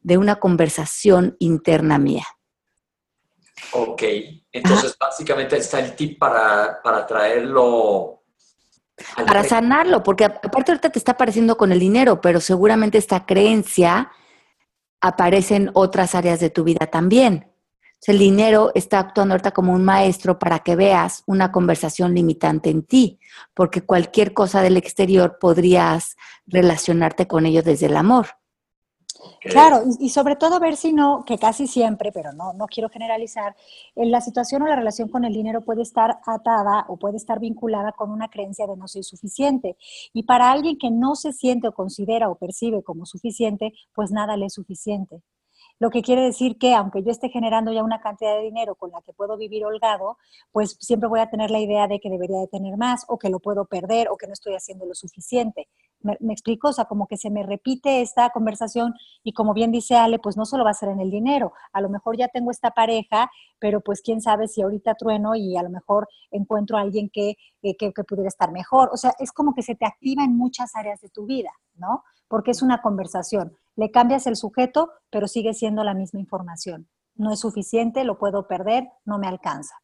de 0.00 0.18
una 0.18 0.36
conversación 0.36 1.36
interna 1.38 1.98
mía. 1.98 2.26
Ok, 3.72 4.02
entonces 4.52 4.96
básicamente 4.98 5.56
está 5.56 5.80
el 5.80 5.94
tip 5.96 6.18
para, 6.18 6.80
para 6.82 7.06
traerlo. 7.06 8.15
Para 9.26 9.44
sanarlo, 9.44 10.02
porque 10.02 10.24
aparte 10.24 10.72
ahorita 10.72 10.90
te 10.90 10.98
está 10.98 11.12
apareciendo 11.12 11.56
con 11.56 11.70
el 11.70 11.78
dinero, 11.78 12.20
pero 12.20 12.40
seguramente 12.40 12.98
esta 12.98 13.26
creencia 13.26 14.10
aparece 15.00 15.56
en 15.56 15.70
otras 15.74 16.14
áreas 16.14 16.40
de 16.40 16.50
tu 16.50 16.64
vida 16.64 16.86
también. 16.86 17.52
el 18.06 18.18
dinero 18.18 18.70
está 18.74 19.00
actuando 19.00 19.34
ahorita 19.34 19.50
como 19.50 19.72
un 19.72 19.84
maestro 19.84 20.38
para 20.38 20.60
que 20.60 20.76
veas 20.76 21.24
una 21.26 21.50
conversación 21.50 22.14
limitante 22.14 22.70
en 22.70 22.84
ti, 22.84 23.18
porque 23.52 23.82
cualquier 23.82 24.32
cosa 24.32 24.62
del 24.62 24.76
exterior 24.76 25.38
podrías 25.40 26.16
relacionarte 26.46 27.26
con 27.26 27.46
ello 27.46 27.62
desde 27.62 27.86
el 27.86 27.96
amor. 27.96 28.28
Claro, 29.40 29.82
y, 30.00 30.08
sobre 30.10 30.36
todo 30.36 30.58
ver 30.60 30.76
si 30.76 30.92
no, 30.92 31.24
que 31.24 31.38
casi 31.38 31.66
siempre, 31.66 32.12
pero 32.12 32.32
no, 32.32 32.52
no 32.52 32.66
quiero 32.66 32.88
generalizar, 32.88 33.54
en 33.94 34.10
la 34.10 34.20
situación 34.20 34.62
o 34.62 34.66
la 34.66 34.76
relación 34.76 35.08
con 35.08 35.24
el 35.24 35.32
dinero 35.32 35.62
puede 35.62 35.82
estar 35.82 36.18
atada 36.26 36.84
o 36.88 36.96
puede 36.96 37.16
estar 37.16 37.40
vinculada 37.40 37.92
con 37.92 38.10
una 38.10 38.28
creencia 38.28 38.66
de 38.66 38.76
no 38.76 38.88
soy 38.88 39.02
suficiente. 39.02 39.76
Y 40.12 40.24
para 40.24 40.50
alguien 40.50 40.78
que 40.78 40.90
no 40.90 41.14
se 41.14 41.32
siente 41.32 41.68
o 41.68 41.72
considera 41.72 42.28
o 42.28 42.36
percibe 42.36 42.82
como 42.82 43.06
suficiente, 43.06 43.72
pues 43.94 44.10
nada 44.10 44.36
le 44.36 44.46
es 44.46 44.54
suficiente. 44.54 45.22
Lo 45.78 45.90
que 45.90 46.02
quiere 46.02 46.22
decir 46.22 46.56
que 46.56 46.74
aunque 46.74 47.02
yo 47.02 47.10
esté 47.10 47.28
generando 47.28 47.70
ya 47.72 47.82
una 47.82 48.00
cantidad 48.00 48.34
de 48.36 48.42
dinero 48.42 48.76
con 48.76 48.90
la 48.92 49.02
que 49.02 49.12
puedo 49.12 49.36
vivir 49.36 49.64
holgado, 49.64 50.16
pues 50.50 50.76
siempre 50.80 51.08
voy 51.08 51.20
a 51.20 51.28
tener 51.28 51.50
la 51.50 51.58
idea 51.58 51.86
de 51.86 52.00
que 52.00 52.08
debería 52.08 52.38
de 52.38 52.48
tener 52.48 52.76
más 52.78 53.04
o 53.08 53.18
que 53.18 53.28
lo 53.28 53.40
puedo 53.40 53.66
perder 53.66 54.08
o 54.08 54.16
que 54.16 54.26
no 54.26 54.32
estoy 54.32 54.54
haciendo 54.54 54.86
lo 54.86 54.94
suficiente. 54.94 55.68
¿Me, 56.00 56.32
explico? 56.32 56.68
O 56.68 56.72
sea, 56.72 56.84
como 56.84 57.06
que 57.06 57.16
se 57.16 57.30
me 57.30 57.42
repite 57.42 58.00
esta 58.00 58.30
conversación 58.30 58.94
y 59.24 59.32
como 59.32 59.54
bien 59.54 59.72
dice 59.72 59.96
Ale, 59.96 60.18
pues 60.18 60.36
no 60.36 60.44
solo 60.44 60.64
va 60.64 60.70
a 60.70 60.74
ser 60.74 60.90
en 60.90 61.00
el 61.00 61.10
dinero. 61.10 61.52
A 61.72 61.80
lo 61.80 61.88
mejor 61.88 62.16
ya 62.16 62.28
tengo 62.28 62.50
esta 62.50 62.70
pareja, 62.70 63.30
pero 63.58 63.80
pues 63.80 64.02
quién 64.02 64.20
sabe 64.20 64.46
si 64.46 64.62
ahorita 64.62 64.94
trueno 64.94 65.34
y 65.34 65.56
a 65.56 65.62
lo 65.62 65.70
mejor 65.70 66.08
encuentro 66.30 66.76
a 66.76 66.82
alguien 66.82 67.10
que, 67.10 67.36
eh, 67.62 67.76
que, 67.76 67.92
que 67.92 68.04
pudiera 68.04 68.28
estar 68.28 68.52
mejor. 68.52 68.90
O 68.92 68.96
sea, 68.96 69.14
es 69.18 69.32
como 69.32 69.54
que 69.54 69.62
se 69.62 69.74
te 69.74 69.86
activa 69.86 70.22
en 70.22 70.36
muchas 70.36 70.76
áreas 70.76 71.00
de 71.00 71.08
tu 71.08 71.26
vida, 71.26 71.50
¿no? 71.74 72.04
Porque 72.28 72.52
es 72.52 72.62
una 72.62 72.82
conversación. 72.82 73.56
Le 73.74 73.90
cambias 73.90 74.26
el 74.26 74.36
sujeto, 74.36 74.90
pero 75.10 75.26
sigue 75.26 75.54
siendo 75.54 75.82
la 75.82 75.94
misma 75.94 76.20
información. 76.20 76.88
No 77.16 77.32
es 77.32 77.40
suficiente, 77.40 78.04
lo 78.04 78.18
puedo 78.18 78.46
perder, 78.46 78.88
no 79.04 79.18
me 79.18 79.26
alcanza. 79.26 79.74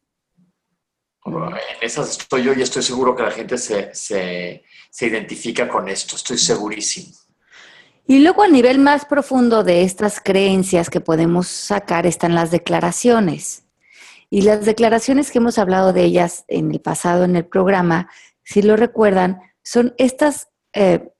En 1.25 1.53
esas 1.81 2.17
estoy 2.17 2.43
yo 2.43 2.53
y 2.53 2.61
estoy 2.61 2.83
seguro 2.83 3.15
que 3.15 3.23
la 3.23 3.31
gente 3.31 3.57
se, 3.57 3.93
se, 3.95 4.63
se 4.89 5.07
identifica 5.07 5.67
con 5.67 5.87
esto, 5.87 6.15
estoy 6.15 6.37
segurísimo. 6.37 7.13
Y 8.05 8.19
luego 8.19 8.43
a 8.43 8.49
nivel 8.49 8.79
más 8.79 9.05
profundo 9.05 9.63
de 9.63 9.83
estas 9.83 10.19
creencias 10.19 10.89
que 10.89 10.99
podemos 10.99 11.47
sacar 11.47 12.05
están 12.05 12.35
las 12.35 12.51
declaraciones. 12.51 13.63
Y 14.29 14.41
las 14.41 14.65
declaraciones 14.65 15.31
que 15.31 15.37
hemos 15.37 15.57
hablado 15.57 15.93
de 15.93 16.03
ellas 16.03 16.43
en 16.47 16.71
el 16.71 16.81
pasado 16.81 17.23
en 17.23 17.35
el 17.37 17.45
programa, 17.45 18.09
si 18.43 18.61
lo 18.61 18.75
recuerdan, 18.75 19.39
son 19.63 19.93
estas 19.97 20.49
eh, 20.73 21.13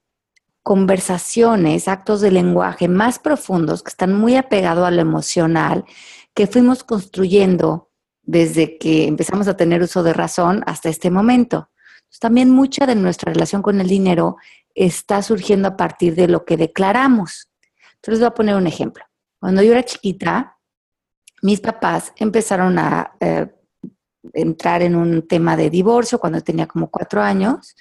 conversaciones, 0.62 1.88
actos 1.88 2.20
de 2.20 2.30
lenguaje 2.30 2.88
más 2.88 3.18
profundos 3.18 3.82
que 3.82 3.90
están 3.90 4.12
muy 4.12 4.36
apegados 4.36 4.86
a 4.86 4.90
lo 4.90 5.00
emocional, 5.00 5.84
que 6.34 6.46
fuimos 6.46 6.84
construyendo 6.84 7.90
desde 8.24 8.78
que 8.78 9.06
empezamos 9.06 9.48
a 9.48 9.56
tener 9.56 9.82
uso 9.82 10.02
de 10.02 10.12
razón 10.12 10.62
hasta 10.66 10.88
este 10.88 11.10
momento. 11.10 11.70
también 12.20 12.48
mucha 12.50 12.86
de 12.86 12.94
nuestra 12.94 13.32
relación 13.32 13.60
con 13.60 13.80
el 13.80 13.88
dinero 13.88 14.36
está 14.74 15.20
surgiendo 15.20 15.68
a 15.68 15.76
partir 15.76 16.14
de 16.14 16.28
lo 16.28 16.44
que 16.44 16.56
declaramos. 16.56 17.50
Entonces 17.96 18.12
les 18.14 18.20
voy 18.20 18.26
a 18.28 18.34
poner 18.34 18.54
un 18.54 18.68
ejemplo. 18.68 19.04
Cuando 19.40 19.62
yo 19.62 19.72
era 19.72 19.82
chiquita, 19.82 20.56
mis 21.42 21.60
papás 21.60 22.12
empezaron 22.16 22.78
a 22.78 23.16
eh, 23.20 23.48
entrar 24.32 24.82
en 24.82 24.94
un 24.94 25.26
tema 25.26 25.56
de 25.56 25.70
divorcio 25.70 26.18
cuando 26.18 26.40
tenía 26.40 26.66
como 26.66 26.88
cuatro 26.88 27.20
años 27.20 27.74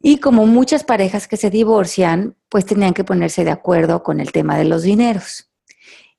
y 0.00 0.18
como 0.18 0.46
muchas 0.46 0.84
parejas 0.84 1.26
que 1.26 1.36
se 1.36 1.50
divorcian, 1.50 2.36
pues 2.48 2.64
tenían 2.64 2.94
que 2.94 3.04
ponerse 3.04 3.44
de 3.44 3.50
acuerdo 3.50 4.02
con 4.02 4.20
el 4.20 4.32
tema 4.32 4.56
de 4.56 4.64
los 4.64 4.82
dineros. 4.82 5.50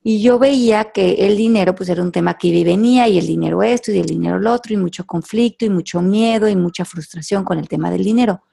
Y 0.03 0.21
yo 0.21 0.39
veía 0.39 0.91
que 0.91 1.25
el 1.27 1.35
dinero 1.35 1.75
pues 1.75 1.89
era 1.89 2.01
un 2.01 2.11
tema 2.11 2.37
que 2.37 2.47
iba 2.47 2.59
y 2.59 2.63
venía 2.63 3.07
y 3.07 3.17
el 3.17 3.27
dinero 3.27 3.61
esto 3.63 3.91
y 3.91 3.99
el 3.99 4.05
dinero 4.05 4.39
lo 4.39 4.53
otro 4.53 4.73
y 4.73 4.77
mucho 4.77 5.05
conflicto 5.05 5.65
y 5.65 5.69
mucho 5.69 6.01
miedo 6.01 6.47
y 6.47 6.55
mucha 6.55 6.85
frustración 6.85 7.43
con 7.43 7.59
el 7.59 7.67
tema 7.67 7.91
del 7.91 8.03
dinero. 8.03 8.43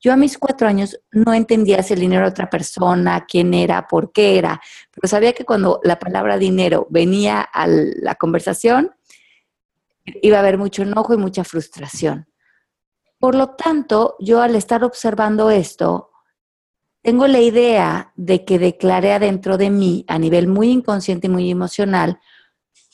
Yo 0.00 0.12
a 0.12 0.16
mis 0.16 0.36
cuatro 0.36 0.68
años 0.68 1.00
no 1.12 1.32
entendía 1.32 1.82
si 1.82 1.94
el 1.94 2.00
dinero 2.00 2.22
era 2.22 2.30
otra 2.30 2.50
persona, 2.50 3.24
quién 3.26 3.54
era, 3.54 3.86
por 3.86 4.12
qué 4.12 4.36
era, 4.38 4.60
pero 4.90 5.08
sabía 5.08 5.32
que 5.32 5.44
cuando 5.46 5.80
la 5.82 5.98
palabra 5.98 6.36
dinero 6.36 6.86
venía 6.90 7.40
a 7.40 7.66
la 7.66 8.14
conversación, 8.16 8.90
iba 10.04 10.36
a 10.36 10.40
haber 10.40 10.58
mucho 10.58 10.82
enojo 10.82 11.14
y 11.14 11.16
mucha 11.16 11.44
frustración. 11.44 12.28
Por 13.18 13.34
lo 13.34 13.50
tanto, 13.50 14.16
yo 14.20 14.42
al 14.42 14.56
estar 14.56 14.84
observando 14.84 15.50
esto, 15.50 16.10
tengo 17.04 17.26
la 17.26 17.38
idea 17.38 18.12
de 18.16 18.46
que 18.46 18.58
declaré 18.58 19.12
adentro 19.12 19.58
de 19.58 19.68
mí, 19.68 20.06
a 20.08 20.18
nivel 20.18 20.48
muy 20.48 20.70
inconsciente 20.70 21.26
y 21.26 21.30
muy 21.30 21.50
emocional, 21.50 22.18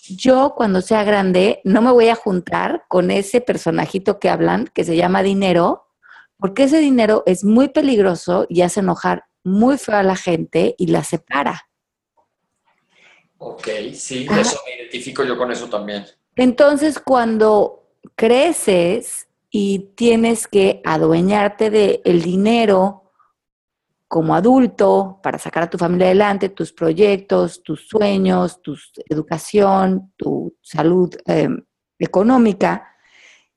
yo 0.09 0.55
cuando 0.57 0.83
sea 0.83 1.05
grande 1.05 1.61
no 1.63 1.81
me 1.81 1.93
voy 1.93 2.09
a 2.09 2.17
juntar 2.17 2.87
con 2.89 3.13
ese 3.13 3.41
personajito 3.41 4.19
que 4.19 4.29
hablan, 4.29 4.67
que 4.75 4.83
se 4.83 4.97
llama 4.97 5.23
dinero, 5.23 5.87
porque 6.39 6.65
ese 6.65 6.81
dinero 6.81 7.23
es 7.25 7.45
muy 7.45 7.69
peligroso 7.69 8.47
y 8.49 8.63
hace 8.63 8.81
enojar 8.81 9.27
muy 9.45 9.79
feo 9.79 9.95
a 9.95 10.03
la 10.03 10.17
gente 10.17 10.75
y 10.77 10.89
la 10.89 11.05
separa. 11.05 11.69
Ok, 13.39 13.69
sí, 13.95 14.27
eso 14.29 14.59
me 14.67 14.83
identifico 14.83 15.23
yo 15.23 15.39
con 15.39 15.53
eso 15.53 15.69
también. 15.69 16.05
Entonces, 16.35 16.99
cuando 16.99 17.85
creces 18.17 19.29
y 19.51 19.91
tienes 19.95 20.49
que 20.49 20.83
adueñarte 20.85 21.71
del 21.71 22.01
el 22.05 22.23
dinero 22.23 23.01
como 24.11 24.35
adulto 24.35 25.21
para 25.23 25.39
sacar 25.39 25.63
a 25.63 25.71
tu 25.71 25.79
familia 25.79 26.07
adelante, 26.09 26.49
tus 26.49 26.73
proyectos, 26.73 27.63
tus 27.63 27.87
sueños, 27.87 28.61
tu 28.61 28.77
educación, 29.09 30.13
tu 30.17 30.57
salud 30.61 31.15
em, 31.27 31.65
económica, 31.97 32.89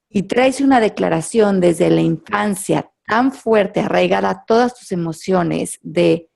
y 0.08 0.22
traes 0.24 0.62
una 0.62 0.80
declaración 0.80 1.60
desde 1.60 1.90
la 1.90 2.02
infancia 2.02 2.88
tan 3.08 3.32
fuerte, 3.32 3.80
arraigada 3.80 4.30
a 4.30 4.46
todas 4.46 4.78
tus 4.78 4.92
emociones 4.92 5.80
de 5.82 6.30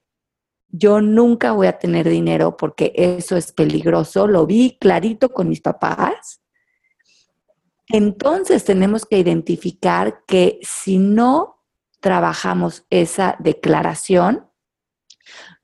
yo 0.68 1.00
nunca 1.00 1.52
voy 1.52 1.68
a 1.68 1.78
tener 1.78 2.10
dinero 2.10 2.58
porque 2.58 2.94
eso 2.96 3.38
es 3.38 3.52
peligroso, 3.52 4.26
lo 4.26 4.48
vi 4.48 4.80
clarito 4.80 5.30
con 5.30 5.48
mis 5.48 5.62
papás, 5.62 6.42
entonces 7.90 8.66
tenemos 8.66 9.06
que 9.06 9.20
identificar 9.20 10.24
que 10.26 10.58
si 10.64 10.98
no 10.98 11.57
trabajamos 12.00 12.86
esa 12.90 13.36
declaración, 13.40 14.50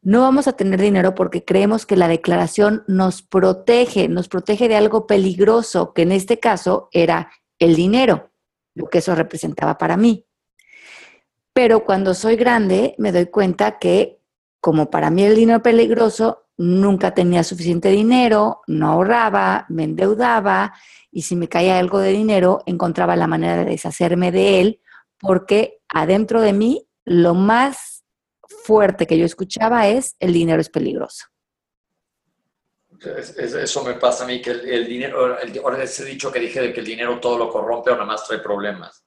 no 0.02 0.22
vamos 0.22 0.48
a 0.48 0.54
tener 0.54 0.82
dinero 0.82 1.16
porque 1.16 1.46
creemos 1.46 1.86
que 1.86 1.96
la 1.96 2.08
declaración 2.08 2.84
nos 2.88 3.22
protege, 3.22 4.10
nos 4.10 4.28
protege 4.28 4.68
de 4.68 4.76
algo 4.76 5.08
peligroso, 5.08 5.94
que 5.94 6.02
en 6.02 6.12
este 6.12 6.40
caso 6.40 6.90
era 6.92 7.32
el 7.58 7.76
dinero, 7.76 8.32
lo 8.76 8.90
que 8.90 8.98
eso 8.98 9.16
representaba 9.16 9.78
para 9.78 9.96
mí. 9.96 10.28
Pero 11.54 11.86
cuando 11.86 12.14
soy 12.14 12.36
grande 12.36 12.96
me 12.98 13.12
doy 13.12 13.28
cuenta 13.28 13.78
que 13.80 14.20
como 14.60 14.90
para 14.90 15.10
mí 15.10 15.24
el 15.24 15.36
dinero 15.36 15.62
peligroso, 15.62 16.44
nunca 16.58 17.14
tenía 17.14 17.44
suficiente 17.44 17.90
dinero, 17.90 18.62
no 18.68 18.92
ahorraba, 18.92 19.66
me 19.70 19.84
endeudaba 19.84 20.74
y 21.12 21.24
si 21.24 21.36
me 21.36 21.50
caía 21.50 21.80
algo 21.80 22.00
de 22.00 22.12
dinero, 22.12 22.64
encontraba 22.66 23.16
la 23.16 23.28
manera 23.28 23.58
de 23.58 23.66
deshacerme 23.66 24.32
de 24.32 24.62
él, 24.62 24.82
porque 25.24 25.80
adentro 25.88 26.42
de 26.42 26.54
mí 26.54 26.86
lo 27.06 27.34
más 27.34 28.04
fuerte 28.46 29.08
que 29.08 29.18
yo 29.18 29.26
escuchaba 29.26 29.88
es 29.88 30.16
el 30.20 30.34
dinero 30.34 30.62
es 30.62 30.70
peligroso. 30.70 31.26
Eso 33.38 33.84
me 33.84 33.96
pasa 33.96 34.24
a 34.24 34.28
mí, 34.28 34.42
que 34.42 34.52
el, 34.52 34.86
dinero, 34.88 35.38
ahora 35.64 35.84
ese 35.84 36.06
dicho 36.06 36.32
que 36.32 36.40
dije 36.40 36.62
de 36.62 36.74
que 36.74 36.82
el 36.82 36.86
dinero 36.86 37.20
todo 37.20 37.38
lo 37.38 37.50
corrompe 37.50 37.92
o 37.92 37.94
nada 37.94 38.06
más 38.06 38.26
trae 38.26 38.40
problemas. 38.40 39.04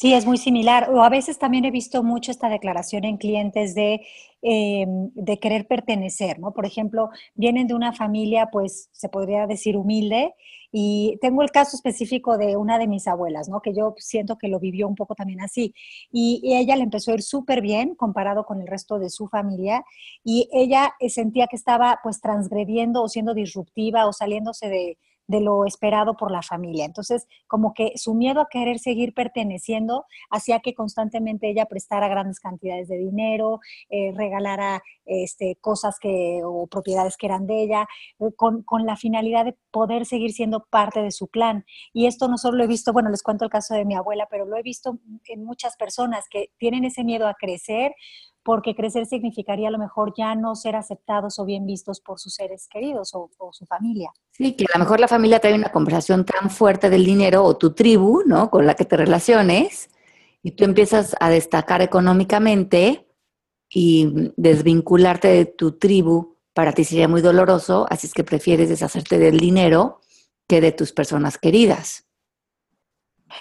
Sí, 0.00 0.14
es 0.14 0.26
muy 0.26 0.38
similar. 0.38 0.90
O 0.92 1.02
a 1.02 1.08
veces 1.08 1.38
también 1.40 1.64
he 1.64 1.72
visto 1.72 2.04
mucho 2.04 2.30
esta 2.30 2.48
declaración 2.48 3.04
en 3.04 3.16
clientes 3.16 3.74
de, 3.74 4.00
em, 4.42 5.10
de 5.14 5.40
querer 5.40 5.66
pertenecer, 5.66 6.38
¿no? 6.38 6.52
Por 6.52 6.66
ejemplo, 6.66 7.10
vienen 7.34 7.66
de 7.66 7.74
una 7.74 7.92
familia, 7.92 8.48
pues 8.52 8.88
se 8.92 9.08
podría 9.08 9.48
decir 9.48 9.76
humilde, 9.76 10.34
y 10.70 11.18
tengo 11.20 11.42
el 11.42 11.50
caso 11.50 11.76
específico 11.76 12.38
de 12.38 12.56
una 12.56 12.78
de 12.78 12.86
mis 12.86 13.08
abuelas, 13.08 13.48
¿no? 13.48 13.60
Que 13.60 13.74
yo 13.74 13.94
siento 13.98 14.36
que 14.38 14.46
lo 14.46 14.60
vivió 14.60 14.86
un 14.86 14.94
poco 14.94 15.16
también 15.16 15.40
así. 15.40 15.74
Y, 16.12 16.40
y 16.44 16.54
ella 16.56 16.76
le 16.76 16.84
empezó 16.84 17.10
a 17.10 17.14
ir 17.14 17.22
súper 17.22 17.60
bien 17.60 17.96
comparado 17.96 18.44
con 18.44 18.60
el 18.60 18.68
resto 18.68 19.00
de 19.00 19.10
su 19.10 19.26
familia, 19.26 19.84
y 20.22 20.48
ella 20.52 20.92
eh, 21.00 21.10
sentía 21.10 21.48
que 21.48 21.56
estaba 21.56 21.98
pues 22.04 22.20
transgrediendo 22.20 23.02
o 23.02 23.08
siendo 23.08 23.34
disruptiva 23.34 24.06
o 24.06 24.12
saliéndose 24.12 24.68
de 24.68 24.98
de 25.28 25.40
lo 25.40 25.66
esperado 25.66 26.16
por 26.16 26.32
la 26.32 26.42
familia. 26.42 26.86
Entonces, 26.86 27.28
como 27.46 27.74
que 27.74 27.92
su 27.96 28.14
miedo 28.14 28.40
a 28.40 28.48
querer 28.48 28.78
seguir 28.78 29.14
perteneciendo 29.14 30.06
hacía 30.30 30.60
que 30.60 30.74
constantemente 30.74 31.48
ella 31.50 31.66
prestara 31.66 32.08
grandes 32.08 32.40
cantidades 32.40 32.88
de 32.88 32.96
dinero, 32.96 33.60
eh, 33.90 34.12
regalara 34.16 34.82
este, 35.04 35.56
cosas 35.60 35.98
que, 36.00 36.40
o 36.44 36.66
propiedades 36.66 37.16
que 37.16 37.26
eran 37.26 37.46
de 37.46 37.62
ella, 37.62 37.86
eh, 38.18 38.32
con, 38.36 38.62
con, 38.62 38.86
la 38.86 38.96
finalidad 38.96 39.44
de 39.44 39.56
poder 39.70 40.06
seguir 40.06 40.32
siendo 40.32 40.64
parte 40.64 41.02
de 41.02 41.10
su 41.10 41.28
clan. 41.28 41.64
Y 41.92 42.06
esto 42.06 42.28
no 42.28 42.38
solo 42.38 42.58
lo 42.58 42.64
he 42.64 42.68
visto, 42.68 42.92
bueno, 42.92 43.10
les 43.10 43.22
cuento 43.22 43.44
el 43.44 43.50
caso 43.50 43.74
de 43.74 43.84
mi 43.84 43.94
abuela, 43.94 44.26
pero 44.30 44.46
lo 44.46 44.56
he 44.56 44.62
visto 44.62 44.98
en 45.26 45.44
muchas 45.44 45.76
personas 45.76 46.26
que 46.30 46.50
tienen 46.58 46.84
ese 46.84 47.04
miedo 47.04 47.28
a 47.28 47.34
crecer 47.34 47.94
porque 48.48 48.74
crecer 48.74 49.04
significaría 49.04 49.68
a 49.68 49.70
lo 49.70 49.76
mejor 49.76 50.14
ya 50.16 50.34
no 50.34 50.56
ser 50.56 50.74
aceptados 50.74 51.38
o 51.38 51.44
bien 51.44 51.66
vistos 51.66 52.00
por 52.00 52.18
sus 52.18 52.32
seres 52.32 52.66
queridos 52.66 53.10
o, 53.12 53.28
su 53.52 53.66
familia. 53.66 54.10
Sí, 54.30 54.54
que 54.54 54.64
a 54.72 54.78
lo 54.78 54.84
mejor 54.86 55.00
la 55.00 55.06
familia 55.06 55.38
trae 55.38 55.52
una 55.52 55.70
conversación 55.70 56.24
tan 56.24 56.48
fuerte 56.48 56.88
del 56.88 57.04
dinero 57.04 57.44
o 57.44 57.58
tu 57.58 57.74
tribu, 57.74 58.22
¿no? 58.24 58.48
Con 58.48 58.64
la 58.64 58.72
que 58.72 58.86
te 58.86 58.96
relaciones 58.96 59.90
y 60.42 60.52
tú 60.52 60.64
empiezas 60.64 61.14
a 61.20 61.28
destacar 61.28 61.82
económicamente 61.82 63.06
y 63.68 64.32
desvincularte 64.38 65.28
de 65.28 65.44
tu 65.44 65.72
tribu 65.72 66.38
para 66.54 66.72
ti 66.72 66.84
sería 66.84 67.06
muy 67.06 67.20
doloroso, 67.20 67.86
así 67.90 68.06
es 68.06 68.14
que 68.14 68.24
prefieres 68.24 68.70
deshacerte 68.70 69.18
del 69.18 69.36
dinero 69.36 70.00
que 70.48 70.62
de 70.62 70.72
tus 70.72 70.92
personas 70.92 71.36
queridas. 71.36 72.07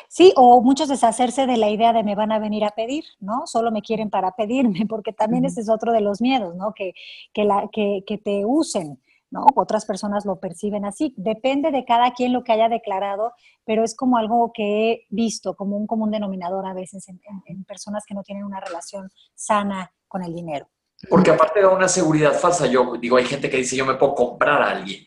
Sí, 0.08 0.34
o 0.36 0.62
muchos 0.62 0.90
deshacerse 0.90 1.46
de 1.46 1.58
la 1.58 1.70
idea 1.70 1.94
de 1.94 2.04
me 2.04 2.16
van 2.16 2.32
a 2.32 2.40
venir 2.40 2.64
a 2.64 2.72
pedir, 2.72 3.06
¿no? 3.20 3.46
Solo 3.46 3.72
me 3.72 3.82
quieren 3.82 4.10
para 4.10 4.32
pedirme, 4.32 4.86
porque 4.90 5.14
también 5.14 5.46
ese 5.46 5.62
es 5.62 5.70
otro 5.70 5.92
de 5.92 6.02
los 6.02 6.22
miedos, 6.22 6.56
¿no? 6.56 6.74
Que, 6.74 6.94
que, 7.34 7.44
la, 7.44 7.70
que, 7.72 8.04
que 8.06 8.18
te 8.18 8.46
usen, 8.46 9.02
¿no? 9.32 9.46
Otras 9.56 9.86
personas 9.86 10.26
lo 10.26 10.40
perciben 10.40 10.86
así. 10.86 11.14
Depende 11.18 11.72
de 11.72 11.86
cada 11.86 12.12
quien 12.14 12.34
lo 12.34 12.44
que 12.44 12.54
haya 12.54 12.70
declarado, 12.70 13.34
pero 13.66 13.84
es 13.84 13.96
como 13.96 14.18
algo 14.18 14.52
que 14.54 14.92
he 14.92 15.06
visto 15.10 15.56
como 15.56 15.78
un 15.78 15.88
común 15.88 16.12
denominador 16.12 16.66
a 16.66 16.74
veces 16.74 17.08
en, 17.10 17.20
en 17.46 17.64
personas 17.64 18.06
que 18.06 18.14
no 18.14 18.24
tienen 18.24 18.44
una 18.44 18.60
relación 18.60 19.10
sana 19.36 19.92
con 20.08 20.24
el 20.24 20.34
dinero. 20.34 20.68
Porque 21.10 21.30
aparte 21.30 21.60
de 21.60 21.68
una 21.68 21.88
seguridad 21.88 22.34
falsa, 22.34 22.66
yo 22.66 22.96
digo, 23.00 23.18
hay 23.18 23.26
gente 23.26 23.50
que 23.50 23.58
dice, 23.58 23.76
yo 23.76 23.86
me 23.86 23.96
puedo 23.96 24.16
comprar 24.16 24.62
a 24.62 24.72
alguien 24.72 25.07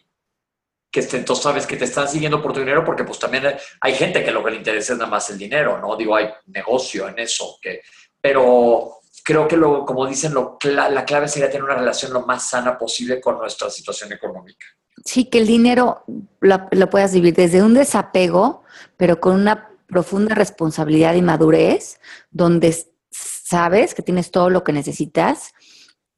que 0.90 1.00
entonces 1.00 1.42
sabes 1.42 1.66
que 1.66 1.76
te 1.76 1.84
están 1.84 2.08
siguiendo 2.08 2.42
por 2.42 2.52
tu 2.52 2.60
dinero 2.60 2.84
porque 2.84 3.04
pues 3.04 3.18
también 3.18 3.44
hay 3.80 3.94
gente 3.94 4.24
que 4.24 4.32
lo 4.32 4.42
que 4.44 4.50
le 4.50 4.56
interesa 4.56 4.92
es 4.92 4.98
nada 4.98 5.10
más 5.10 5.30
el 5.30 5.38
dinero, 5.38 5.78
¿no? 5.78 5.96
Digo, 5.96 6.16
hay 6.16 6.28
negocio 6.46 7.08
en 7.08 7.18
eso, 7.18 7.58
que, 7.62 7.82
pero 8.20 9.00
creo 9.24 9.46
que 9.46 9.56
lo, 9.56 9.84
como 9.84 10.06
dicen, 10.06 10.34
lo, 10.34 10.58
la 10.64 11.04
clave 11.04 11.28
sería 11.28 11.50
tener 11.50 11.64
una 11.64 11.76
relación 11.76 12.12
lo 12.12 12.26
más 12.26 12.48
sana 12.50 12.76
posible 12.76 13.20
con 13.20 13.38
nuestra 13.38 13.70
situación 13.70 14.12
económica. 14.12 14.66
Sí, 15.04 15.26
que 15.26 15.38
el 15.38 15.46
dinero 15.46 16.04
lo, 16.40 16.68
lo 16.70 16.90
puedas 16.90 17.14
vivir 17.14 17.34
desde 17.34 17.62
un 17.62 17.74
desapego, 17.74 18.64
pero 18.96 19.20
con 19.20 19.34
una 19.34 19.70
profunda 19.86 20.34
responsabilidad 20.34 21.14
y 21.14 21.22
madurez, 21.22 22.00
donde 22.30 22.76
sabes 23.10 23.94
que 23.94 24.02
tienes 24.02 24.30
todo 24.30 24.50
lo 24.50 24.62
que 24.62 24.72
necesitas 24.72 25.52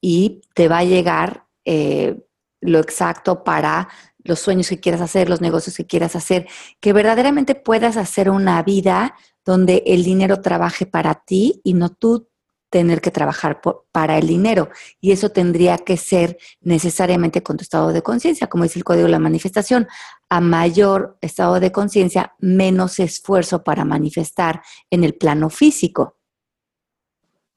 y 0.00 0.42
te 0.54 0.68
va 0.68 0.78
a 0.78 0.84
llegar 0.84 1.46
eh, 1.64 2.16
lo 2.60 2.78
exacto 2.78 3.44
para 3.44 3.88
los 4.24 4.40
sueños 4.40 4.68
que 4.68 4.80
quieras 4.80 5.00
hacer, 5.00 5.28
los 5.28 5.40
negocios 5.40 5.76
que 5.76 5.86
quieras 5.86 6.16
hacer, 6.16 6.46
que 6.80 6.92
verdaderamente 6.92 7.54
puedas 7.54 7.96
hacer 7.96 8.30
una 8.30 8.62
vida 8.62 9.14
donde 9.44 9.82
el 9.86 10.04
dinero 10.04 10.40
trabaje 10.40 10.86
para 10.86 11.14
ti 11.14 11.60
y 11.64 11.74
no 11.74 11.90
tú 11.90 12.28
tener 12.72 13.02
que 13.02 13.10
trabajar 13.10 13.60
para 13.92 14.16
el 14.16 14.26
dinero. 14.26 14.70
Y 14.98 15.12
eso 15.12 15.28
tendría 15.28 15.76
que 15.76 15.98
ser 15.98 16.38
necesariamente 16.62 17.42
con 17.42 17.58
tu 17.58 17.62
estado 17.62 17.92
de 17.92 18.02
conciencia, 18.02 18.46
como 18.46 18.64
dice 18.64 18.78
el 18.78 18.84
código 18.84 19.04
de 19.04 19.10
la 19.10 19.18
manifestación. 19.18 19.86
A 20.30 20.40
mayor 20.40 21.18
estado 21.20 21.60
de 21.60 21.70
conciencia, 21.70 22.34
menos 22.38 22.98
esfuerzo 22.98 23.62
para 23.62 23.84
manifestar 23.84 24.62
en 24.90 25.04
el 25.04 25.14
plano 25.14 25.50
físico. 25.50 26.16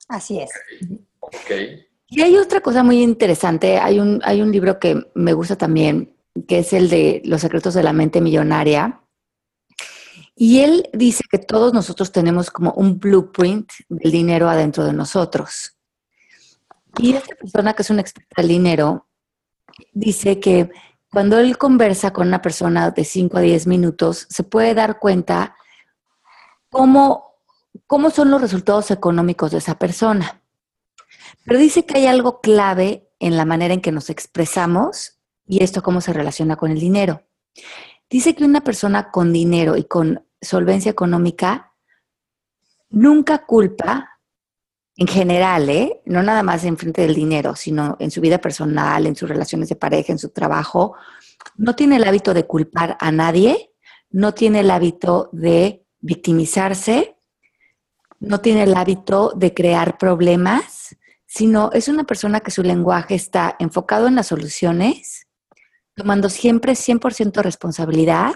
Así 0.09 0.39
es. 0.39 0.51
Y 2.07 2.21
hay 2.21 2.35
otra 2.35 2.59
cosa 2.59 2.83
muy 2.83 3.01
interesante. 3.01 3.77
Hay 3.77 3.99
un, 3.99 4.19
hay 4.23 4.41
un 4.41 4.51
libro 4.51 4.79
que 4.79 5.01
me 5.15 5.31
gusta 5.31 5.57
también, 5.57 6.14
que 6.47 6.59
es 6.59 6.73
el 6.73 6.89
de 6.89 7.21
Los 7.25 7.41
secretos 7.41 7.73
de 7.73 7.83
la 7.83 7.93
mente 7.93 8.21
millonaria. 8.21 9.01
Y 10.35 10.59
él 10.59 10.89
dice 10.93 11.23
que 11.31 11.37
todos 11.37 11.73
nosotros 11.73 12.11
tenemos 12.11 12.51
como 12.51 12.71
un 12.73 12.99
blueprint 12.99 13.71
del 13.87 14.11
dinero 14.11 14.49
adentro 14.49 14.83
de 14.83 14.93
nosotros. 14.93 15.77
Y 16.97 17.13
esta 17.13 17.35
persona 17.35 17.73
que 17.73 17.81
es 17.83 17.89
una 17.89 18.01
experta 18.01 18.41
del 18.41 18.49
dinero 18.49 19.07
dice 19.93 20.39
que 20.39 20.69
cuando 21.11 21.39
él 21.39 21.57
conversa 21.57 22.11
con 22.11 22.27
una 22.27 22.41
persona 22.41 22.91
de 22.91 23.05
5 23.05 23.37
a 23.37 23.41
10 23.41 23.67
minutos, 23.67 24.27
se 24.29 24.43
puede 24.43 24.73
dar 24.73 24.99
cuenta 24.99 25.55
cómo, 26.69 27.35
cómo 27.87 28.09
son 28.09 28.31
los 28.31 28.41
resultados 28.41 28.91
económicos 28.91 29.51
de 29.51 29.59
esa 29.59 29.79
persona. 29.79 30.41
Pero 31.45 31.59
dice 31.59 31.85
que 31.85 31.97
hay 31.97 32.07
algo 32.07 32.41
clave 32.41 33.09
en 33.19 33.37
la 33.37 33.45
manera 33.45 33.73
en 33.73 33.81
que 33.81 33.93
nos 33.93 34.09
expresamos 34.09 35.14
y 35.47 35.63
esto 35.63 35.83
cómo 35.83 36.01
se 36.01 36.13
relaciona 36.13 36.55
con 36.55 36.71
el 36.71 36.79
dinero. 36.79 37.23
Dice 38.09 38.35
que 38.35 38.45
una 38.45 38.61
persona 38.61 39.11
con 39.11 39.33
dinero 39.33 39.77
y 39.77 39.85
con 39.85 40.25
solvencia 40.41 40.91
económica 40.91 41.73
nunca 42.89 43.45
culpa, 43.45 44.11
en 44.97 45.07
general, 45.07 45.69
¿eh? 45.69 46.01
no 46.05 46.23
nada 46.23 46.41
más 46.41 46.63
en 46.63 46.77
frente 46.77 47.01
del 47.01 47.15
dinero, 47.15 47.55
sino 47.55 47.97
en 47.99 48.11
su 48.11 48.21
vida 48.21 48.37
personal, 48.37 49.05
en 49.05 49.15
sus 49.15 49.27
relaciones 49.27 49.67
de 49.67 49.75
pareja, 49.75 50.13
en 50.13 50.19
su 50.19 50.29
trabajo, 50.29 50.95
no 51.57 51.75
tiene 51.75 51.97
el 51.97 52.05
hábito 52.05 52.33
de 52.33 52.45
culpar 52.45 52.95
a 52.99 53.11
nadie, 53.11 53.71
no 54.09 54.33
tiene 54.33 54.61
el 54.61 54.71
hábito 54.71 55.29
de 55.33 55.85
victimizarse, 55.99 57.17
no 58.19 58.39
tiene 58.39 58.63
el 58.63 58.75
hábito 58.75 59.33
de 59.35 59.53
crear 59.53 59.97
problemas, 59.97 60.95
sino 61.25 61.71
es 61.73 61.89
una 61.89 62.05
persona 62.05 62.39
que 62.39 62.51
su 62.51 62.63
lenguaje 62.63 63.15
está 63.15 63.57
enfocado 63.59 64.07
en 64.07 64.15
las 64.15 64.27
soluciones 64.27 65.24
tomando 65.95 66.29
siempre 66.29 66.73
100% 66.73 67.41
responsabilidad 67.41 68.33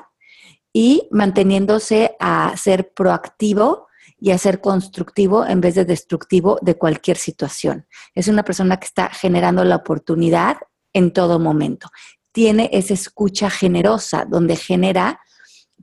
y 0.74 1.08
manteniéndose 1.12 2.16
a 2.20 2.56
ser 2.58 2.94
proactivo 2.94 3.88
y 4.20 4.32
a 4.32 4.38
ser 4.38 4.62
constructivo 4.62 5.46
en 5.46 5.62
vez 5.62 5.76
de 5.76 5.86
destructivo 5.86 6.60
de 6.62 6.78
cualquier 6.78 7.18
situación. 7.18 7.88
Es 8.16 8.28
una 8.28 8.44
persona 8.44 8.78
que 8.78 8.86
está 8.86 9.10
generando 9.10 9.64
la 9.64 9.78
oportunidad 9.78 10.58
en 10.94 11.12
todo 11.12 11.40
momento. 11.40 11.90
Tiene 12.32 12.70
esa 12.74 12.94
escucha 12.94 13.50
generosa 13.50 14.26
donde 14.26 14.56
genera 14.56 15.20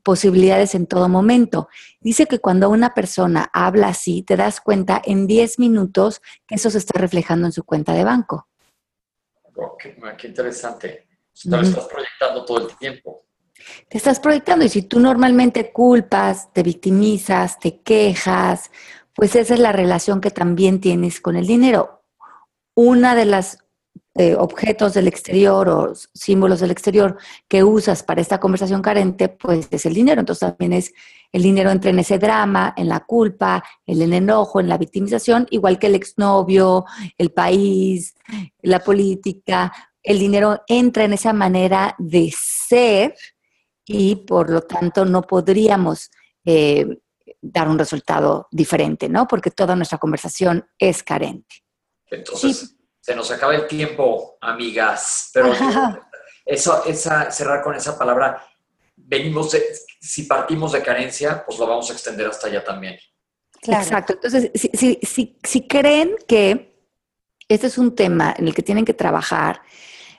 posibilidades 0.02 0.74
en 0.74 0.86
todo 0.86 1.08
momento. 1.08 1.68
Dice 2.00 2.26
que 2.26 2.38
cuando 2.38 2.70
una 2.70 2.94
persona 2.94 3.50
habla 3.52 3.88
así, 3.88 4.22
te 4.22 4.36
das 4.36 4.60
cuenta 4.60 5.02
en 5.04 5.26
10 5.26 5.58
minutos 5.58 6.22
que 6.46 6.54
eso 6.54 6.70
se 6.70 6.78
está 6.78 7.00
reflejando 7.00 7.46
en 7.46 7.52
su 7.52 7.64
cuenta 7.64 7.92
de 7.92 8.04
banco. 8.04 8.48
qué 10.16 10.28
interesante. 10.28 11.05
Te 11.42 11.50
lo 11.50 11.60
estás 11.60 11.84
proyectando 11.84 12.44
todo 12.44 12.66
el 12.68 12.76
tiempo. 12.76 13.24
Te 13.88 13.98
estás 13.98 14.20
proyectando 14.20 14.64
y 14.64 14.68
si 14.68 14.82
tú 14.82 15.00
normalmente 15.00 15.72
culpas, 15.72 16.52
te 16.52 16.62
victimizas, 16.62 17.58
te 17.58 17.80
quejas, 17.80 18.70
pues 19.14 19.34
esa 19.34 19.54
es 19.54 19.60
la 19.60 19.72
relación 19.72 20.20
que 20.20 20.30
también 20.30 20.80
tienes 20.80 21.20
con 21.20 21.36
el 21.36 21.46
dinero. 21.46 22.04
Una 22.74 23.14
de 23.14 23.24
las 23.24 23.58
eh, 24.14 24.34
objetos 24.34 24.94
del 24.94 25.08
exterior 25.08 25.68
o 25.68 25.92
símbolos 26.14 26.60
del 26.60 26.70
exterior 26.70 27.18
que 27.48 27.62
usas 27.64 28.02
para 28.02 28.20
esta 28.20 28.40
conversación 28.40 28.80
carente, 28.80 29.28
pues 29.28 29.68
es 29.70 29.84
el 29.84 29.94
dinero. 29.94 30.20
Entonces 30.20 30.48
también 30.48 30.72
es 30.72 30.92
el 31.32 31.42
dinero 31.42 31.70
entra 31.70 31.90
en 31.90 31.98
ese 31.98 32.18
drama, 32.18 32.72
en 32.76 32.88
la 32.88 33.00
culpa, 33.00 33.62
en 33.84 34.00
el 34.00 34.12
enojo, 34.12 34.60
en 34.60 34.68
la 34.68 34.78
victimización, 34.78 35.46
igual 35.50 35.78
que 35.78 35.88
el 35.88 35.96
exnovio, 35.96 36.86
el 37.18 37.30
país, 37.30 38.14
la 38.62 38.80
política 38.80 39.72
el 40.06 40.20
dinero 40.20 40.62
entra 40.68 41.04
en 41.04 41.12
esa 41.12 41.32
manera 41.32 41.96
de 41.98 42.32
ser 42.32 43.16
y 43.84 44.14
por 44.14 44.50
lo 44.50 44.62
tanto 44.62 45.04
no 45.04 45.22
podríamos 45.22 46.10
eh, 46.44 46.86
dar 47.42 47.68
un 47.68 47.76
resultado 47.76 48.46
diferente, 48.52 49.08
¿no? 49.08 49.26
Porque 49.26 49.50
toda 49.50 49.74
nuestra 49.74 49.98
conversación 49.98 50.64
es 50.78 51.02
carente. 51.02 51.56
Entonces, 52.08 52.76
se 53.00 53.16
nos 53.16 53.32
acaba 53.32 53.56
el 53.56 53.66
tiempo, 53.66 54.38
amigas, 54.40 55.30
pero 55.34 55.52
eso, 56.44 56.84
esa, 56.84 57.32
cerrar 57.32 57.60
con 57.64 57.74
esa 57.74 57.98
palabra, 57.98 58.46
venimos, 58.94 59.56
si 60.00 60.22
partimos 60.22 60.70
de 60.70 60.82
carencia, 60.82 61.44
pues 61.44 61.58
lo 61.58 61.66
vamos 61.66 61.90
a 61.90 61.94
extender 61.94 62.28
hasta 62.28 62.46
allá 62.46 62.62
también. 62.62 62.96
Exacto. 63.62 64.12
Entonces, 64.12 64.52
si, 65.02 65.36
si 65.42 65.66
creen 65.66 66.14
que 66.28 66.75
este 67.48 67.66
es 67.68 67.78
un 67.78 67.94
tema 67.94 68.34
en 68.36 68.48
el 68.48 68.54
que 68.54 68.62
tienen 68.62 68.84
que 68.84 68.94
trabajar, 68.94 69.62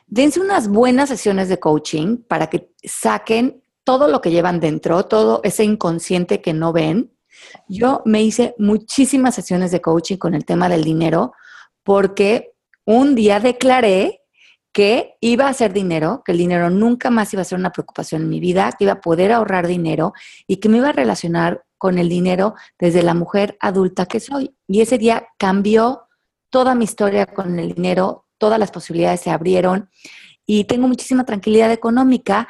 dense 0.08 0.40
unas 0.40 0.68
buenas 0.68 1.10
sesiones 1.10 1.50
de 1.50 1.60
coaching 1.60 2.18
para 2.18 2.48
que 2.48 2.72
saquen 2.84 3.62
todo 3.84 4.08
lo 4.08 4.22
que 4.22 4.32
llevan 4.32 4.60
dentro, 4.60 5.06
todo 5.06 5.42
ese 5.44 5.64
inconsciente 5.64 6.42
que 6.42 6.54
no 6.54 6.74
ven. 6.74 7.12
Yo 7.68 8.02
me 8.06 8.24
hice 8.24 8.56
muchísimas 8.58 9.36
sesiones 9.36 9.72
de 9.72 9.82
coaching 9.82 10.18
con 10.18 10.34
el 10.34 10.46
tema 10.46 10.70
del 10.70 10.84
dinero 10.84 11.34
porque 11.84 12.54
un 12.86 13.16
día 13.16 13.40
declaré 13.40 14.22
que 14.72 15.16
iba 15.22 15.46
a 15.46 15.50
hacer 15.50 15.74
dinero, 15.74 16.22
que 16.26 16.34
el 16.34 16.38
dinero 16.38 16.70
nunca 16.70 17.10
más 17.10 17.34
iba 17.34 17.42
a 17.42 17.46
ser 17.46 17.58
una 17.58 17.72
preocupación 17.72 18.24
en 18.24 18.30
mi 18.30 18.40
vida, 18.40 18.72
que 18.78 18.84
iba 18.84 18.94
a 18.94 19.02
poder 19.02 19.32
ahorrar 19.32 19.68
dinero 19.68 20.14
y 20.46 20.58
que 20.58 20.70
me 20.70 20.78
iba 20.78 20.90
a 20.90 20.94
relacionar 20.94 21.64
con 21.78 21.98
el 21.98 22.10
dinero 22.10 22.56
desde 22.78 23.04
la 23.04 23.14
mujer 23.14 23.58
adulta 23.60 24.06
que 24.06 24.20
soy. 24.20 24.56
Y 24.68 24.82
ese 24.82 24.98
día 24.98 25.28
cambió 25.38 26.07
toda 26.50 26.76
mi 26.76 26.86
historia 26.86 27.26
con 27.26 27.60
el 27.60 27.74
dinero, 27.74 28.26
todas 28.38 28.60
las 28.60 28.72
posibilidades 28.72 29.22
se 29.22 29.30
abrieron 29.30 29.90
y 30.46 30.64
tengo 30.64 30.88
muchísima 30.88 31.26
tranquilidad 31.26 31.72
económica 31.72 32.48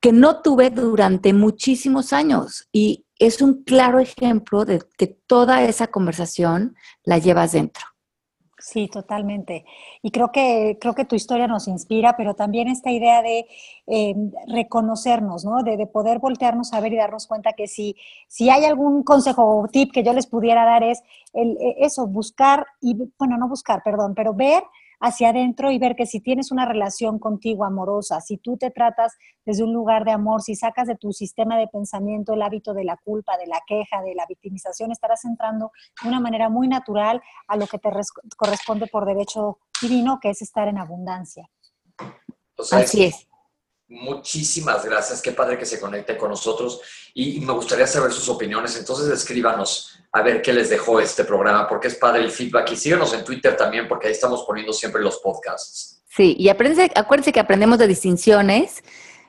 que 0.00 0.12
no 0.12 0.40
tuve 0.42 0.70
durante 0.70 1.32
muchísimos 1.32 2.12
años. 2.12 2.68
Y 2.72 3.06
es 3.18 3.42
un 3.42 3.64
claro 3.64 3.98
ejemplo 3.98 4.64
de 4.64 4.80
que 4.96 5.06
toda 5.06 5.64
esa 5.64 5.88
conversación 5.88 6.76
la 7.04 7.18
llevas 7.18 7.52
dentro. 7.52 7.84
Sí, 8.60 8.88
totalmente. 8.88 9.64
Y 10.02 10.10
creo 10.10 10.32
que, 10.32 10.78
creo 10.80 10.92
que 10.94 11.04
tu 11.04 11.14
historia 11.14 11.46
nos 11.46 11.68
inspira, 11.68 12.16
pero 12.16 12.34
también 12.34 12.66
esta 12.66 12.90
idea 12.90 13.22
de 13.22 13.46
eh, 13.86 14.14
reconocernos, 14.48 15.44
¿no? 15.44 15.62
De, 15.62 15.86
poder 15.86 16.18
voltearnos 16.18 16.72
a 16.72 16.80
ver 16.80 16.92
y 16.92 16.96
darnos 16.96 17.28
cuenta 17.28 17.52
que 17.52 17.68
si, 17.68 17.94
si 18.26 18.50
hay 18.50 18.64
algún 18.64 19.04
consejo 19.04 19.44
o 19.44 19.68
tip 19.68 19.92
que 19.92 20.02
yo 20.02 20.12
les 20.12 20.26
pudiera 20.26 20.64
dar 20.64 20.82
es 20.82 21.02
el, 21.34 21.56
e, 21.60 21.76
eso, 21.78 22.08
buscar, 22.08 22.66
y 22.80 22.96
bueno, 23.16 23.38
no 23.38 23.48
buscar, 23.48 23.82
perdón, 23.84 24.14
pero 24.16 24.34
ver 24.34 24.64
hacia 25.00 25.30
adentro 25.30 25.70
y 25.70 25.78
ver 25.78 25.94
que 25.94 26.06
si 26.06 26.20
tienes 26.20 26.50
una 26.50 26.66
relación 26.66 27.18
contigo 27.18 27.64
amorosa, 27.64 28.20
si 28.20 28.36
tú 28.38 28.56
te 28.56 28.70
tratas 28.70 29.16
desde 29.44 29.64
un 29.64 29.72
lugar 29.72 30.04
de 30.04 30.12
amor, 30.12 30.42
si 30.42 30.54
sacas 30.54 30.88
de 30.88 30.96
tu 30.96 31.12
sistema 31.12 31.56
de 31.56 31.68
pensamiento 31.68 32.34
el 32.34 32.42
hábito 32.42 32.74
de 32.74 32.84
la 32.84 32.96
culpa, 32.96 33.36
de 33.36 33.46
la 33.46 33.60
queja, 33.66 34.02
de 34.02 34.14
la 34.14 34.26
victimización, 34.26 34.90
estarás 34.92 35.24
entrando 35.24 35.70
de 36.02 36.08
una 36.08 36.20
manera 36.20 36.48
muy 36.48 36.68
natural 36.68 37.22
a 37.46 37.56
lo 37.56 37.66
que 37.66 37.78
te 37.78 37.90
corresponde 38.36 38.86
por 38.86 39.06
derecho 39.06 39.58
divino, 39.80 40.18
que 40.20 40.30
es 40.30 40.42
estar 40.42 40.68
en 40.68 40.78
abundancia. 40.78 41.48
Así 42.72 43.04
es. 43.04 43.28
Muchísimas 43.88 44.84
gracias, 44.84 45.22
qué 45.22 45.32
padre 45.32 45.56
que 45.56 45.64
se 45.64 45.80
conecte 45.80 46.16
con 46.16 46.28
nosotros 46.28 46.80
y 47.14 47.40
me 47.40 47.54
gustaría 47.54 47.86
saber 47.86 48.12
sus 48.12 48.28
opiniones. 48.28 48.76
Entonces 48.76 49.08
escríbanos 49.08 49.98
a 50.12 50.20
ver 50.20 50.42
qué 50.42 50.52
les 50.52 50.68
dejó 50.68 51.00
este 51.00 51.24
programa, 51.24 51.66
porque 51.66 51.88
es 51.88 51.94
padre 51.94 52.20
el 52.20 52.30
feedback 52.30 52.70
y 52.72 52.76
síganos 52.76 53.14
en 53.14 53.24
Twitter 53.24 53.56
también, 53.56 53.88
porque 53.88 54.08
ahí 54.08 54.12
estamos 54.12 54.44
poniendo 54.46 54.74
siempre 54.74 55.00
los 55.00 55.18
podcasts. 55.18 56.02
Sí, 56.06 56.36
y 56.38 56.50
acuérdense 56.50 57.32
que 57.32 57.40
aprendemos 57.40 57.78
de 57.78 57.86
distinciones, 57.86 58.82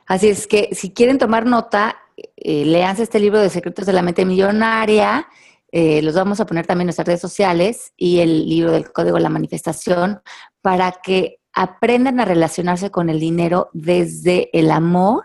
así 0.06 0.28
es 0.28 0.46
que 0.46 0.70
si 0.74 0.92
quieren 0.92 1.18
tomar 1.18 1.46
nota, 1.46 1.98
eh, 2.36 2.66
leanse 2.66 3.04
este 3.04 3.20
libro 3.20 3.40
de 3.40 3.50
Secretos 3.50 3.86
de 3.86 3.94
la 3.94 4.02
Mente 4.02 4.26
Millonaria, 4.26 5.28
eh, 5.72 6.02
los 6.02 6.16
vamos 6.16 6.40
a 6.40 6.46
poner 6.46 6.66
también 6.66 6.84
en 6.84 6.88
nuestras 6.88 7.08
redes 7.08 7.22
sociales 7.22 7.94
y 7.96 8.20
el 8.20 8.50
libro 8.50 8.72
del 8.72 8.92
Código 8.92 9.18
de 9.18 9.24
la 9.24 9.30
Manifestación 9.30 10.22
para 10.62 10.92
que 11.04 11.39
aprendan 11.54 12.20
a 12.20 12.26
relacionarse 12.26 12.92
con 12.92 13.10
el 13.10 13.20
dinero 13.20 13.70
desde 13.74 14.50
el 14.58 14.72
amor 14.72 15.24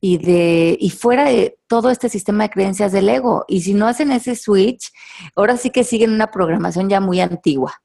y, 0.00 0.18
de, 0.18 0.76
y 0.80 0.90
fuera 0.90 1.24
de 1.24 1.58
todo 1.66 1.90
este 1.90 2.08
sistema 2.08 2.44
de 2.44 2.50
creencias 2.50 2.92
del 2.92 3.08
ego. 3.08 3.44
Y 3.48 3.62
si 3.62 3.74
no 3.74 3.86
hacen 3.86 4.12
ese 4.12 4.36
switch, 4.36 4.92
ahora 5.36 5.56
sí 5.56 5.70
que 5.70 5.84
siguen 5.84 6.12
una 6.12 6.30
programación 6.30 6.88
ya 6.88 7.00
muy 7.00 7.20
antigua. 7.20 7.82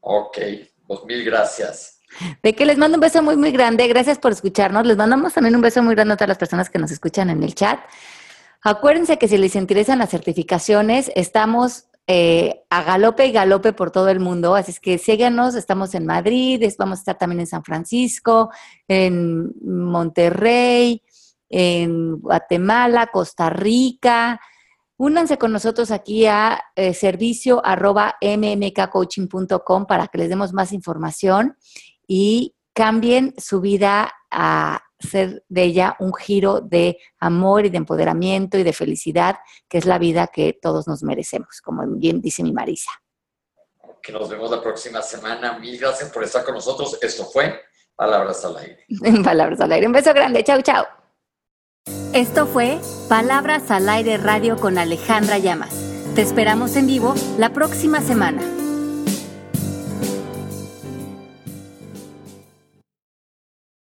Ok, 0.00 0.38
pues 0.86 1.00
mil 1.04 1.24
gracias. 1.24 2.00
De 2.42 2.54
que 2.54 2.64
les 2.64 2.78
mando 2.78 2.96
un 2.96 3.00
beso 3.00 3.22
muy, 3.22 3.36
muy 3.36 3.50
grande. 3.50 3.88
Gracias 3.88 4.18
por 4.18 4.32
escucharnos. 4.32 4.86
Les 4.86 4.96
mandamos 4.96 5.34
también 5.34 5.56
un 5.56 5.62
beso 5.62 5.82
muy 5.82 5.94
grande 5.94 6.14
a 6.14 6.16
todas 6.16 6.28
las 6.28 6.38
personas 6.38 6.70
que 6.70 6.78
nos 6.78 6.90
escuchan 6.90 7.28
en 7.28 7.42
el 7.42 7.54
chat. 7.54 7.80
Acuérdense 8.62 9.18
que 9.18 9.28
si 9.28 9.36
les 9.36 9.54
interesan 9.54 9.98
las 9.98 10.10
certificaciones, 10.10 11.10
estamos 11.14 11.86
eh, 12.08 12.62
a 12.70 12.82
galope 12.82 13.26
y 13.26 13.32
galope 13.32 13.72
por 13.72 13.90
todo 13.90 14.08
el 14.08 14.20
mundo. 14.20 14.54
Así 14.54 14.70
es 14.70 14.80
que 14.80 14.98
síganos, 14.98 15.56
estamos 15.56 15.94
en 15.94 16.06
Madrid, 16.06 16.62
vamos 16.78 16.98
a 16.98 17.00
estar 17.00 17.18
también 17.18 17.40
en 17.40 17.46
San 17.46 17.64
Francisco, 17.64 18.50
en 18.86 19.52
Monterrey, 19.62 21.02
en 21.48 22.20
Guatemala, 22.20 23.08
Costa 23.08 23.50
Rica. 23.50 24.40
Únanse 24.96 25.36
con 25.36 25.52
nosotros 25.52 25.90
aquí 25.90 26.26
a 26.26 26.62
eh, 26.74 26.94
servicio 26.94 27.60
arroba 27.64 28.16
mmkcoaching.com 28.22 29.86
para 29.86 30.06
que 30.08 30.18
les 30.18 30.28
demos 30.28 30.52
más 30.52 30.72
información 30.72 31.56
y 32.06 32.54
cambien 32.72 33.34
su 33.36 33.60
vida 33.60 34.12
a 34.30 34.85
ser 34.98 35.44
de 35.48 35.62
ella 35.62 35.96
un 35.98 36.14
giro 36.14 36.60
de 36.60 36.98
amor 37.18 37.66
y 37.66 37.70
de 37.70 37.78
empoderamiento 37.78 38.58
y 38.58 38.62
de 38.62 38.72
felicidad, 38.72 39.36
que 39.68 39.78
es 39.78 39.86
la 39.86 39.98
vida 39.98 40.28
que 40.28 40.58
todos 40.60 40.86
nos 40.86 41.02
merecemos, 41.02 41.60
como 41.62 41.86
bien 41.86 42.20
dice 42.20 42.42
mi 42.42 42.52
Marisa. 42.52 42.90
Que 44.02 44.12
nos 44.12 44.28
vemos 44.28 44.50
la 44.50 44.62
próxima 44.62 45.02
semana. 45.02 45.58
Mil 45.58 45.78
gracias 45.78 46.10
por 46.10 46.22
estar 46.22 46.44
con 46.44 46.54
nosotros. 46.54 46.98
Esto 47.02 47.24
fue 47.24 47.60
Palabras 47.94 48.44
al 48.44 48.56
Aire. 48.58 48.84
Palabras 49.24 49.60
al 49.60 49.72
Aire. 49.72 49.86
Un 49.86 49.92
beso 49.92 50.12
grande. 50.14 50.44
Chau, 50.44 50.62
chau. 50.62 50.84
Esto 52.12 52.46
fue 52.46 52.78
Palabras 53.08 53.70
al 53.70 53.88
Aire 53.88 54.16
Radio 54.16 54.56
con 54.56 54.78
Alejandra 54.78 55.38
Llamas. 55.38 55.74
Te 56.14 56.22
esperamos 56.22 56.76
en 56.76 56.86
vivo 56.86 57.14
la 57.38 57.52
próxima 57.52 58.00
semana. 58.00 58.65